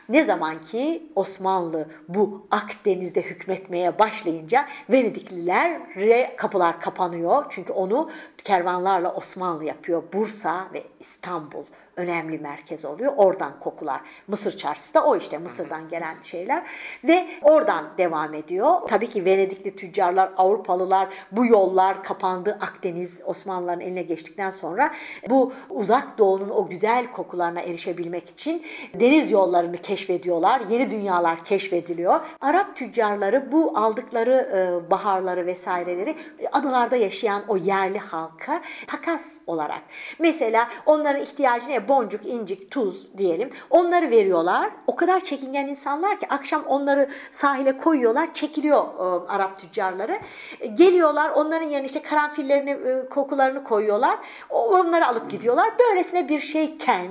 Ne 0.10 0.26
zaman 0.26 0.63
ki 0.63 1.04
Osmanlı 1.15 1.88
bu 2.08 2.48
Akdeniz'de 2.52 3.22
hükmetmeye 3.22 4.00
başlayınca 4.00 4.65
Venediklilere 4.89 6.36
kapılar 6.36 6.82
kapanıyor. 6.82 7.46
Çünkü 7.50 7.74
onu 7.74 8.12
kervanlarla 8.44 9.13
Osmanlı 9.13 9.65
yapıyor. 9.65 10.04
Bursa 10.13 10.67
ve 10.74 10.84
İstanbul 11.00 11.63
önemli 12.01 12.37
merkez 12.37 12.85
oluyor. 12.85 13.13
Oradan 13.17 13.59
kokular. 13.59 14.01
Mısır 14.27 14.57
çarşısı 14.57 14.93
da 14.93 15.05
o 15.05 15.17
işte 15.17 15.37
Mısır'dan 15.37 15.89
gelen 15.89 16.15
şeyler 16.23 16.63
ve 17.03 17.27
oradan 17.41 17.85
devam 17.97 18.33
ediyor. 18.33 18.81
Tabii 18.87 19.09
ki 19.09 19.25
Venedikli 19.25 19.75
tüccarlar, 19.75 20.31
Avrupalılar 20.37 21.09
bu 21.31 21.45
yollar 21.45 22.03
kapandı. 22.03 22.57
Akdeniz 22.61 23.21
Osmanlıların 23.25 23.81
eline 23.81 24.01
geçtikten 24.01 24.51
sonra 24.51 24.91
bu 25.29 25.53
uzak 25.69 26.17
doğunun 26.17 26.49
o 26.49 26.67
güzel 26.67 27.11
kokularına 27.11 27.61
erişebilmek 27.61 28.29
için 28.29 28.65
deniz 28.93 29.31
yollarını 29.31 29.77
keşfediyorlar. 29.77 30.61
Yeni 30.69 30.91
dünyalar 30.91 31.45
keşfediliyor. 31.45 32.19
Arap 32.41 32.75
tüccarları 32.75 33.51
bu 33.51 33.77
aldıkları 33.77 34.49
e, 34.53 34.91
baharları 34.91 35.45
vesaireleri 35.45 36.15
adalarda 36.51 36.95
yaşayan 36.95 37.43
o 37.47 37.57
yerli 37.57 37.99
halka 37.99 38.61
takas 38.87 39.21
olarak. 39.47 39.81
Mesela 40.19 40.67
onların 40.85 41.21
ihtiyacı 41.21 41.69
ne? 41.69 41.87
Boncuk, 41.91 42.25
incik, 42.25 42.71
tuz 42.71 43.17
diyelim. 43.17 43.49
Onları 43.69 44.10
veriyorlar. 44.10 44.71
O 44.88 44.95
kadar 44.95 45.23
çekingen 45.23 45.67
insanlar 45.67 46.19
ki 46.19 46.27
akşam 46.30 46.63
onları 46.63 47.10
sahile 47.32 47.77
koyuyorlar. 47.77 48.34
Çekiliyor 48.34 48.86
e, 48.86 49.27
Arap 49.27 49.60
tüccarları. 49.60 50.19
E, 50.60 50.67
geliyorlar 50.67 51.30
onların 51.30 51.67
yerine 51.67 51.86
işte 51.86 52.01
karanfillerini, 52.01 52.71
e, 52.71 53.10
kokularını 53.10 53.63
koyuyorlar. 53.63 54.17
Onları 54.49 55.08
alıp 55.08 55.32
gidiyorlar. 55.32 55.69
Böylesine 55.80 56.30
bir 56.30 56.39
şeyken 56.39 57.10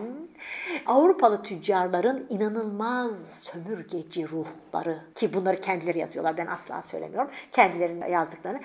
Avrupalı 0.86 1.42
tüccarların 1.42 2.26
inanılmaz 2.30 3.10
sömürgeci 3.42 4.28
ruhları 4.28 4.98
ki 5.14 5.34
bunları 5.34 5.60
kendileri 5.60 5.98
yazıyorlar 5.98 6.36
ben 6.36 6.46
asla 6.46 6.82
söylemiyorum 6.82 7.30
kendilerinin 7.52 8.06
yazdıklarını 8.06 8.60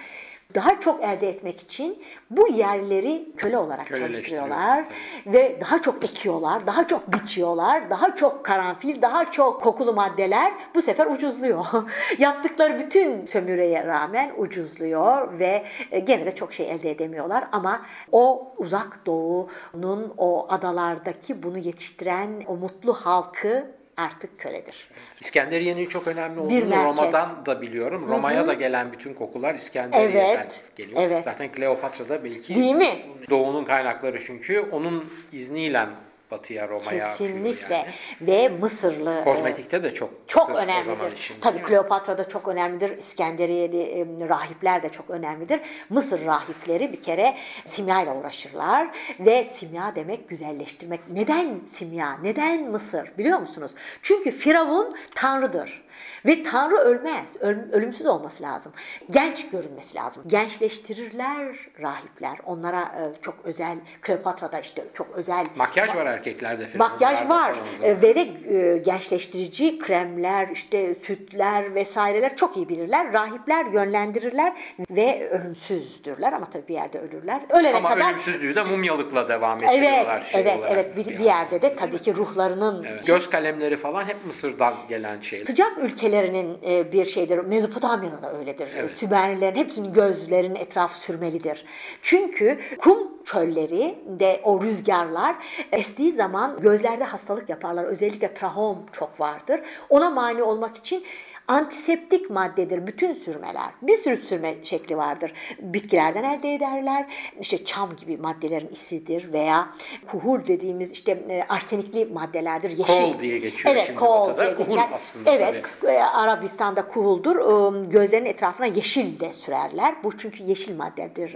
daha 0.56 0.80
çok 0.80 1.04
elde 1.04 1.30
etmek 1.30 1.62
için 1.62 2.04
bu 2.30 2.48
yerleri 2.48 3.30
köle 3.38 3.58
olarak 3.58 3.88
çalıştırıyorlar 3.88 4.86
ve 5.26 5.58
daha 5.62 5.82
çok 5.82 6.04
ekiyorlar, 6.04 6.68
daha 6.68 6.88
çok 6.88 7.14
biçiyorlar, 7.14 7.90
daha 7.90 8.16
çok 8.16 8.46
karanfil, 8.46 9.02
daha 9.02 9.32
çok 9.32 9.62
kokulu 9.62 9.94
maddeler 9.94 10.54
bu 10.76 10.82
sefer 10.82 11.06
ucuzluyor. 11.06 11.66
Yaptıkları 12.18 12.80
bütün 12.80 13.26
sömüreye 13.26 13.88
rağmen 13.88 14.32
ucuzluyor 14.38 15.40
ve 15.40 15.66
e, 15.92 16.00
gene 16.00 16.26
de 16.26 16.36
çok 16.36 16.54
şey 16.54 16.72
elde 16.72 16.92
edemiyorlar 16.92 17.48
ama 17.52 17.82
o 18.12 18.54
uzak 18.58 19.06
doğunun 19.06 20.14
o 20.18 20.48
adalardaki 20.50 21.44
bunu 21.44 21.58
yetiştiren 21.58 22.44
o 22.48 22.56
mutlu 22.56 22.94
halkı 22.94 23.66
artık 23.98 24.40
köledir. 24.40 24.90
İskenderiye'nin 25.22 25.86
çok 25.86 26.08
önemli 26.08 26.40
olduğunu 26.40 26.58
Bir 26.58 26.64
merkez. 26.64 26.84
Roma'dan 26.86 27.46
da 27.46 27.62
biliyorum. 27.62 28.08
Roma'ya 28.08 28.48
da 28.48 28.54
gelen 28.54 28.92
bütün 28.92 29.14
kokular 29.14 29.56
İskenderiye'den 29.56 30.36
Evet, 30.36 30.64
geliyor. 30.76 31.02
evet. 31.02 31.24
Zaten 31.24 31.52
Kleopatra 31.52 32.10
da 32.10 32.24
belki 32.24 32.56
Değil 32.56 32.76
mi? 32.76 33.00
doğunun 33.30 33.64
kaynakları 33.66 34.24
çünkü 34.26 34.60
onun 34.72 35.14
izniyle 35.32 35.86
batıya 36.32 36.68
Roma'ya 36.68 37.12
Kesinlikle 37.18 37.76
yani. 37.76 37.88
ve 38.22 38.50
Mısırlı 38.50 39.14
e, 39.20 39.24
Kozmetikte 39.24 39.84
de 39.84 39.94
çok 39.94 40.10
çok 40.28 40.44
o 40.44 40.46
zaman 40.54 40.64
önemlidir. 40.64 41.12
için, 41.18 41.36
Tabii 41.42 41.54
değil 41.54 41.64
mi? 41.64 41.70
Kleopatra'da 41.70 42.30
çok 42.30 42.48
önemlidir. 42.48 42.98
İskenderiyeli 42.98 44.06
rahipler 44.30 44.84
de 44.84 44.90
çok 44.90 45.10
önemlidir. 45.10 45.60
Mısır 45.90 46.26
rahipleri 46.26 46.92
bir 46.94 47.02
kere 47.04 47.38
simyayla 47.66 48.16
uğraşırlar 48.16 48.88
ve 49.20 49.46
simya 49.46 49.96
demek 49.96 50.30
güzelleştirmek. 50.30 51.00
Neden 51.10 51.60
simya? 51.70 52.18
Neden 52.24 52.64
Mısır? 52.72 53.12
Biliyor 53.18 53.40
musunuz? 53.40 53.72
Çünkü 54.02 54.32
Firavun 54.32 54.96
tanrıdır. 55.16 55.85
Ve 56.26 56.44
Tanrı 56.44 56.76
ölmez. 56.76 57.26
Öl- 57.40 57.72
ölümsüz 57.72 58.06
olması 58.06 58.44
lazım. 58.44 58.74
Genç 59.12 59.50
görünmesi 59.50 59.96
lazım. 59.96 60.24
Gençleştirirler 60.28 61.56
rahipler. 61.82 62.38
Onlara 62.46 62.82
e, 62.82 63.22
çok 63.22 63.36
özel, 63.44 63.78
Kleopatra'da 64.02 64.60
işte 64.60 64.84
çok 64.94 65.08
özel 65.14 65.46
Makyaj 65.56 65.96
var 65.96 66.06
erkeklerde? 66.06 66.68
Makyaj 66.78 67.30
var 67.30 67.56
e, 67.84 68.02
ve 68.02 68.16
de 68.16 68.22
e, 68.22 68.78
gençleştirici 68.78 69.80
kremler, 69.80 70.48
işte 70.48 70.96
sütler 70.96 71.76
vesaireler 71.76 72.36
çok 72.36 72.58
iyi 72.58 72.70
bilirler. 72.70 73.14
Rahipler 73.14 73.66
yönlendirirler 73.66 74.54
ve 74.90 75.30
ölümsüzdürler 75.30 76.34
ama 76.34 76.50
tabii 76.50 76.68
bir 76.68 76.74
yerde 76.74 77.00
ölürler. 77.00 77.42
Ölene 77.50 77.78
ama 77.78 77.90
kadar... 77.90 78.10
ölümsüzlüğü 78.10 78.56
de 78.56 78.64
mumyalıkla 78.64 79.30
devam 79.30 79.64
ettiriyorlar. 79.64 80.18
Evet, 80.18 80.28
şey 80.28 80.42
evet, 80.42 80.60
olarak. 80.60 80.72
evet. 80.74 80.98
Bir, 80.98 81.06
bir 81.06 81.24
yerde 81.24 81.62
de 81.62 81.76
tabii 81.76 82.02
ki 82.02 82.16
ruhlarının... 82.16 82.84
Evet. 82.84 83.06
Göz 83.06 83.30
kalemleri 83.30 83.78
falan 83.78 84.06
hep 84.06 84.26
Mısır'dan 84.26 84.76
gelen 84.90 85.22
şeyler. 85.22 85.46
Sıcak 85.46 85.78
ülkelerinin 85.86 86.58
e, 86.68 86.92
bir 86.92 87.06
şeydir. 87.06 87.38
Mezopotamya'da 87.38 88.22
da 88.22 88.38
öyledir. 88.38 88.68
Evet. 88.78 88.92
Sümerlilerin 88.92 89.56
hepsinin 89.56 89.94
gözlerinin 89.94 90.56
etrafı 90.56 90.98
sürmelidir. 90.98 91.66
Çünkü 92.02 92.60
kum 92.78 93.24
çölleri 93.26 93.96
de 94.08 94.42
o 94.44 94.62
rüzgarlar 94.62 95.36
estiği 95.72 96.12
zaman 96.12 96.60
gözlerde 96.62 97.04
hastalık 97.04 97.50
yaparlar. 97.50 97.84
Özellikle 97.84 98.34
trahom 98.34 98.78
çok 98.92 99.20
vardır. 99.20 99.60
Ona 99.90 100.10
mani 100.10 100.44
olmak 100.44 100.78
için 100.78 101.04
Antiseptik 101.48 102.30
maddedir 102.30 102.88
bütün 102.88 103.14
sürmeler. 103.14 103.70
Bir 103.82 103.98
sürü 103.98 104.18
sürme 104.18 104.56
şekli 104.64 104.98
vardır. 104.98 105.34
Bitkilerden 105.60 106.24
elde 106.24 106.54
ederler. 106.54 107.06
İşte 107.40 107.66
çam 107.66 107.96
gibi 107.96 108.18
maddelerin 108.18 108.68
isidir 108.68 109.34
veya 109.34 109.70
kuhur 110.08 110.48
dediğimiz 110.48 110.92
işte 110.92 111.12
e, 111.30 111.44
arsenikli 111.50 112.06
maddelerdir. 112.06 112.70
Yeşil. 112.70 112.84
Kol 112.84 113.20
diye 113.20 113.38
geçiyor 113.38 113.76
evet, 113.76 113.86
şimdi 113.86 114.00
kol 114.00 114.28
batıda. 114.28 114.58
Diye 114.58 114.68
geçer. 114.68 114.90
aslında 114.94 115.32
Evet. 115.32 115.66
Tabii. 115.82 115.92
E, 115.92 116.00
Arabistan'da 116.00 116.88
kuhuldur. 116.88 117.36
E, 117.36 117.88
gözlerin 117.88 118.26
etrafına 118.26 118.66
yeşil 118.66 119.20
de 119.20 119.34
sürerler. 119.34 119.96
Bu 120.04 120.18
çünkü 120.18 120.44
yeşil 120.44 120.76
maddedir. 120.78 121.36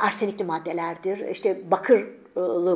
Arsenikli 0.00 0.44
maddelerdir. 0.44 1.28
İşte 1.28 1.70
bakır 1.70 2.06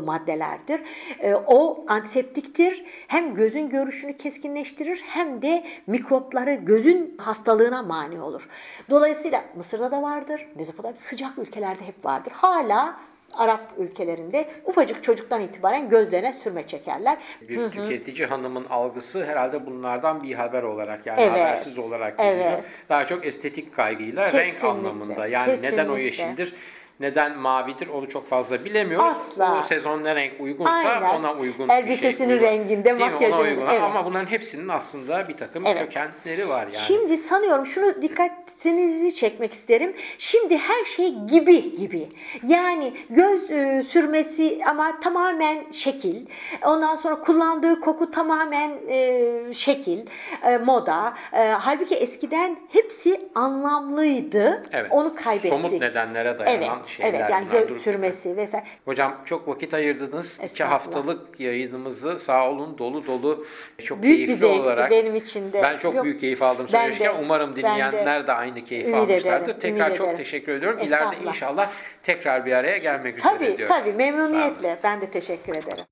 maddelerdir. 0.05 0.81
E, 1.21 1.35
o 1.35 1.85
antiseptiktir. 1.89 2.85
Hem 3.09 3.35
gözün 3.35 3.69
görüşünü 3.69 4.17
keskinleştirir 4.17 5.03
hem 5.07 5.43
de 5.43 5.65
mikropları 5.87 6.55
gözün 6.55 7.15
hastalığına 7.19 7.83
mani 7.83 8.21
olur. 8.21 8.49
Dolayısıyla 8.91 9.45
Mısır'da 9.57 9.91
da 9.91 10.03
vardır. 10.03 10.47
Mezopotamya 10.55 10.99
sıcak 10.99 11.39
ülkelerde 11.39 11.87
hep 11.87 12.05
vardır. 12.05 12.33
Hala 12.33 12.97
Arap 13.35 13.61
ülkelerinde 13.79 14.49
ufacık 14.65 15.05
çocuktan 15.05 15.41
itibaren 15.41 15.89
gözlerine 15.89 16.33
sürme 16.33 16.67
çekerler. 16.67 17.19
Bir 17.49 17.71
tüketici 17.71 18.27
hanımın 18.27 18.65
algısı 18.65 19.25
herhalde 19.25 19.67
bunlardan 19.67 20.23
bir 20.23 20.35
haber 20.35 20.63
olarak 20.63 21.07
yani 21.07 21.21
evet. 21.21 21.33
habersiz 21.33 21.79
olarak 21.79 22.15
evet. 22.19 22.65
daha 22.89 23.07
çok 23.07 23.27
estetik 23.27 23.77
kaygıyla 23.77 24.31
Kesinlikle. 24.31 24.53
renk 24.53 24.65
anlamında. 24.65 25.27
Yani 25.27 25.47
Kesinlikle. 25.47 25.77
neden 25.77 25.89
o 25.89 25.97
yeşildir? 25.97 26.55
Neden 27.01 27.39
mavidir 27.39 27.89
onu 27.89 28.09
çok 28.09 28.29
fazla 28.29 28.65
bilemiyoruz. 28.65 29.07
Asla. 29.07 29.59
O 29.59 29.63
sezon 29.63 30.05
ne 30.05 30.15
renk 30.15 30.33
uygunsa 30.41 30.71
Aynen. 30.71 31.21
ona 31.21 31.35
uygun 31.35 31.69
Elbisesinin 31.69 32.29
bir 32.29 32.41
şey. 32.41 32.51
renginde, 32.51 32.93
makyajının. 32.93 33.67
Evet. 33.71 33.83
Ama 33.83 34.05
bunların 34.05 34.31
hepsinin 34.31 34.69
aslında 34.69 35.29
bir 35.29 35.37
takım 35.37 35.67
evet. 35.67 35.79
kökenleri 35.79 36.49
var 36.49 36.67
yani. 36.67 36.85
Şimdi 36.87 37.17
sanıyorum 37.17 37.67
şunu 37.67 38.03
dikkatinizi 38.03 39.15
çekmek 39.15 39.55
isterim. 39.55 39.97
Şimdi 40.19 40.59
her 40.59 40.85
şey 40.85 41.15
gibi 41.15 41.77
gibi. 41.77 42.09
Yani 42.47 42.93
göz 43.11 43.51
e, 43.51 43.85
sürmesi 43.89 44.61
ama 44.71 45.01
tamamen 45.01 45.73
şekil. 45.73 46.27
Ondan 46.65 46.97
sonra 46.97 47.21
kullandığı 47.21 47.81
koku 47.81 48.11
tamamen 48.11 48.71
e, 48.89 49.55
şekil, 49.55 50.07
e, 50.45 50.59
moda. 50.59 51.15
E, 51.33 51.49
halbuki 51.49 51.95
eskiden 51.95 52.57
hepsi 52.73 53.21
anlamlıydı. 53.35 54.63
Evet. 54.73 54.91
Onu 54.91 55.15
kaybettik. 55.15 55.51
Somut 55.51 55.73
nedenlere 55.73 56.39
dayanan 56.39 56.63
evet 56.63 56.90
şeyler. 56.91 57.21
Evet 57.21 57.31
yani 57.31 57.47
gök 57.53 57.81
sürmesi 57.81 58.37
vesaire. 58.37 58.65
Hocam 58.85 59.17
çok 59.25 59.49
vakit 59.49 59.75
ayırdınız. 59.75 60.41
İki 60.51 60.65
haftalık 60.65 61.41
yayınımızı 61.41 62.19
sağ 62.19 62.51
olun 62.51 62.79
dolu 62.79 63.07
dolu 63.07 63.47
çok 63.85 64.03
büyük 64.03 64.17
keyifli 64.17 64.35
bir 64.35 64.39
zevkti 64.39 64.61
olarak. 64.61 64.91
benim 64.91 65.17
için 65.17 65.53
de. 65.53 65.63
Ben 65.65 65.79
çok 65.79 65.95
Yok, 65.95 66.05
büyük 66.05 66.21
keyif 66.21 66.43
aldım 66.43 66.69
söyleşirken. 66.69 67.15
Umarım 67.23 67.57
dinleyenler 67.57 68.25
de, 68.25 68.27
de 68.27 68.33
aynı 68.33 68.65
keyif 68.65 68.87
ümit 68.87 68.99
almışlardır. 68.99 69.45
Ederim, 69.45 69.61
tekrar 69.61 69.95
çok 69.95 70.07
ederim. 70.07 70.19
teşekkür 70.19 70.53
ediyorum. 70.53 70.81
İleride 70.83 71.17
inşallah 71.29 71.71
tekrar 72.03 72.47
bir 72.47 72.53
araya 72.53 72.79
gelmek 72.79 73.19
üzere 73.19 73.33
tabii, 73.35 73.59
diyorum. 73.59 73.77
Tabii 73.79 73.93
memnuniyetle. 73.93 74.79
Ben 74.83 75.01
de 75.01 75.11
teşekkür 75.11 75.53
ederim. 75.57 75.85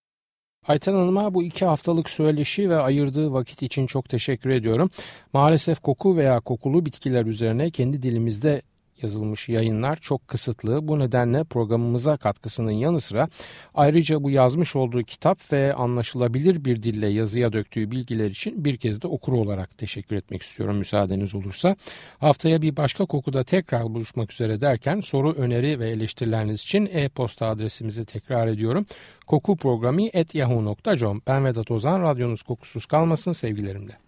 Ayten 0.69 0.93
Hanım'a 0.93 1.35
bu 1.35 1.43
iki 1.43 1.65
haftalık 1.65 2.11
söyleşi 2.11 2.71
ve 2.71 2.77
ayırdığı 2.77 3.33
vakit 3.33 3.63
için 3.63 3.87
çok 3.87 4.09
teşekkür 4.09 4.51
ediyorum. 4.51 4.91
Maalesef 5.33 5.81
koku 5.81 6.17
veya 6.17 6.41
kokulu 6.41 6.87
bitkiler 6.87 7.27
üzerine 7.27 7.71
kendi 7.71 8.03
dilimizde 8.03 8.63
yazılmış 9.03 9.49
yayınlar 9.49 9.97
çok 9.97 10.29
kısıtlı. 10.29 10.89
Bu 10.89 10.99
nedenle 10.99 11.45
programımıza 11.45 12.17
katkısının 12.17 12.71
yanı 12.71 13.01
sıra 13.01 13.29
ayrıca 13.75 14.23
bu 14.23 14.31
yazmış 14.31 14.77
olduğu 14.77 15.03
kitap 15.03 15.53
ve 15.53 15.75
anlaşılabilir 15.75 16.65
bir 16.65 16.83
dille 16.83 17.07
yazıya 17.07 17.53
döktüğü 17.53 17.91
bilgiler 17.91 18.31
için 18.31 18.65
bir 18.65 18.77
kez 18.77 19.03
de 19.03 19.07
okur 19.07 19.33
olarak 19.33 19.79
teşekkür 19.79 20.17
etmek 20.17 20.43
istiyorum 20.43 20.77
müsaadeniz 20.77 21.35
olursa. 21.35 21.77
Haftaya 22.19 22.63
bir 22.63 22.77
başka 22.77 23.07
kokuda 23.07 23.45
tekrar 23.45 23.85
buluşmak 23.85 24.33
üzere 24.33 24.61
derken 24.61 25.01
soru, 25.01 25.33
öneri 25.33 25.81
ve 25.81 25.91
eleştirileriniz 25.91 26.63
için 26.63 26.89
e-posta 26.93 27.47
adresimizi 27.47 28.05
tekrar 28.05 28.47
ediyorum. 28.47 28.87
Koku 29.27 29.57
programı 29.57 30.03
et. 30.13 30.35
Ben 31.27 31.45
Vedat 31.45 31.71
Ozan, 31.71 32.03
radyonuz 32.03 32.43
kokusuz 32.43 32.87
kalmasın 32.87 33.33
sevgilerimle. 33.33 34.08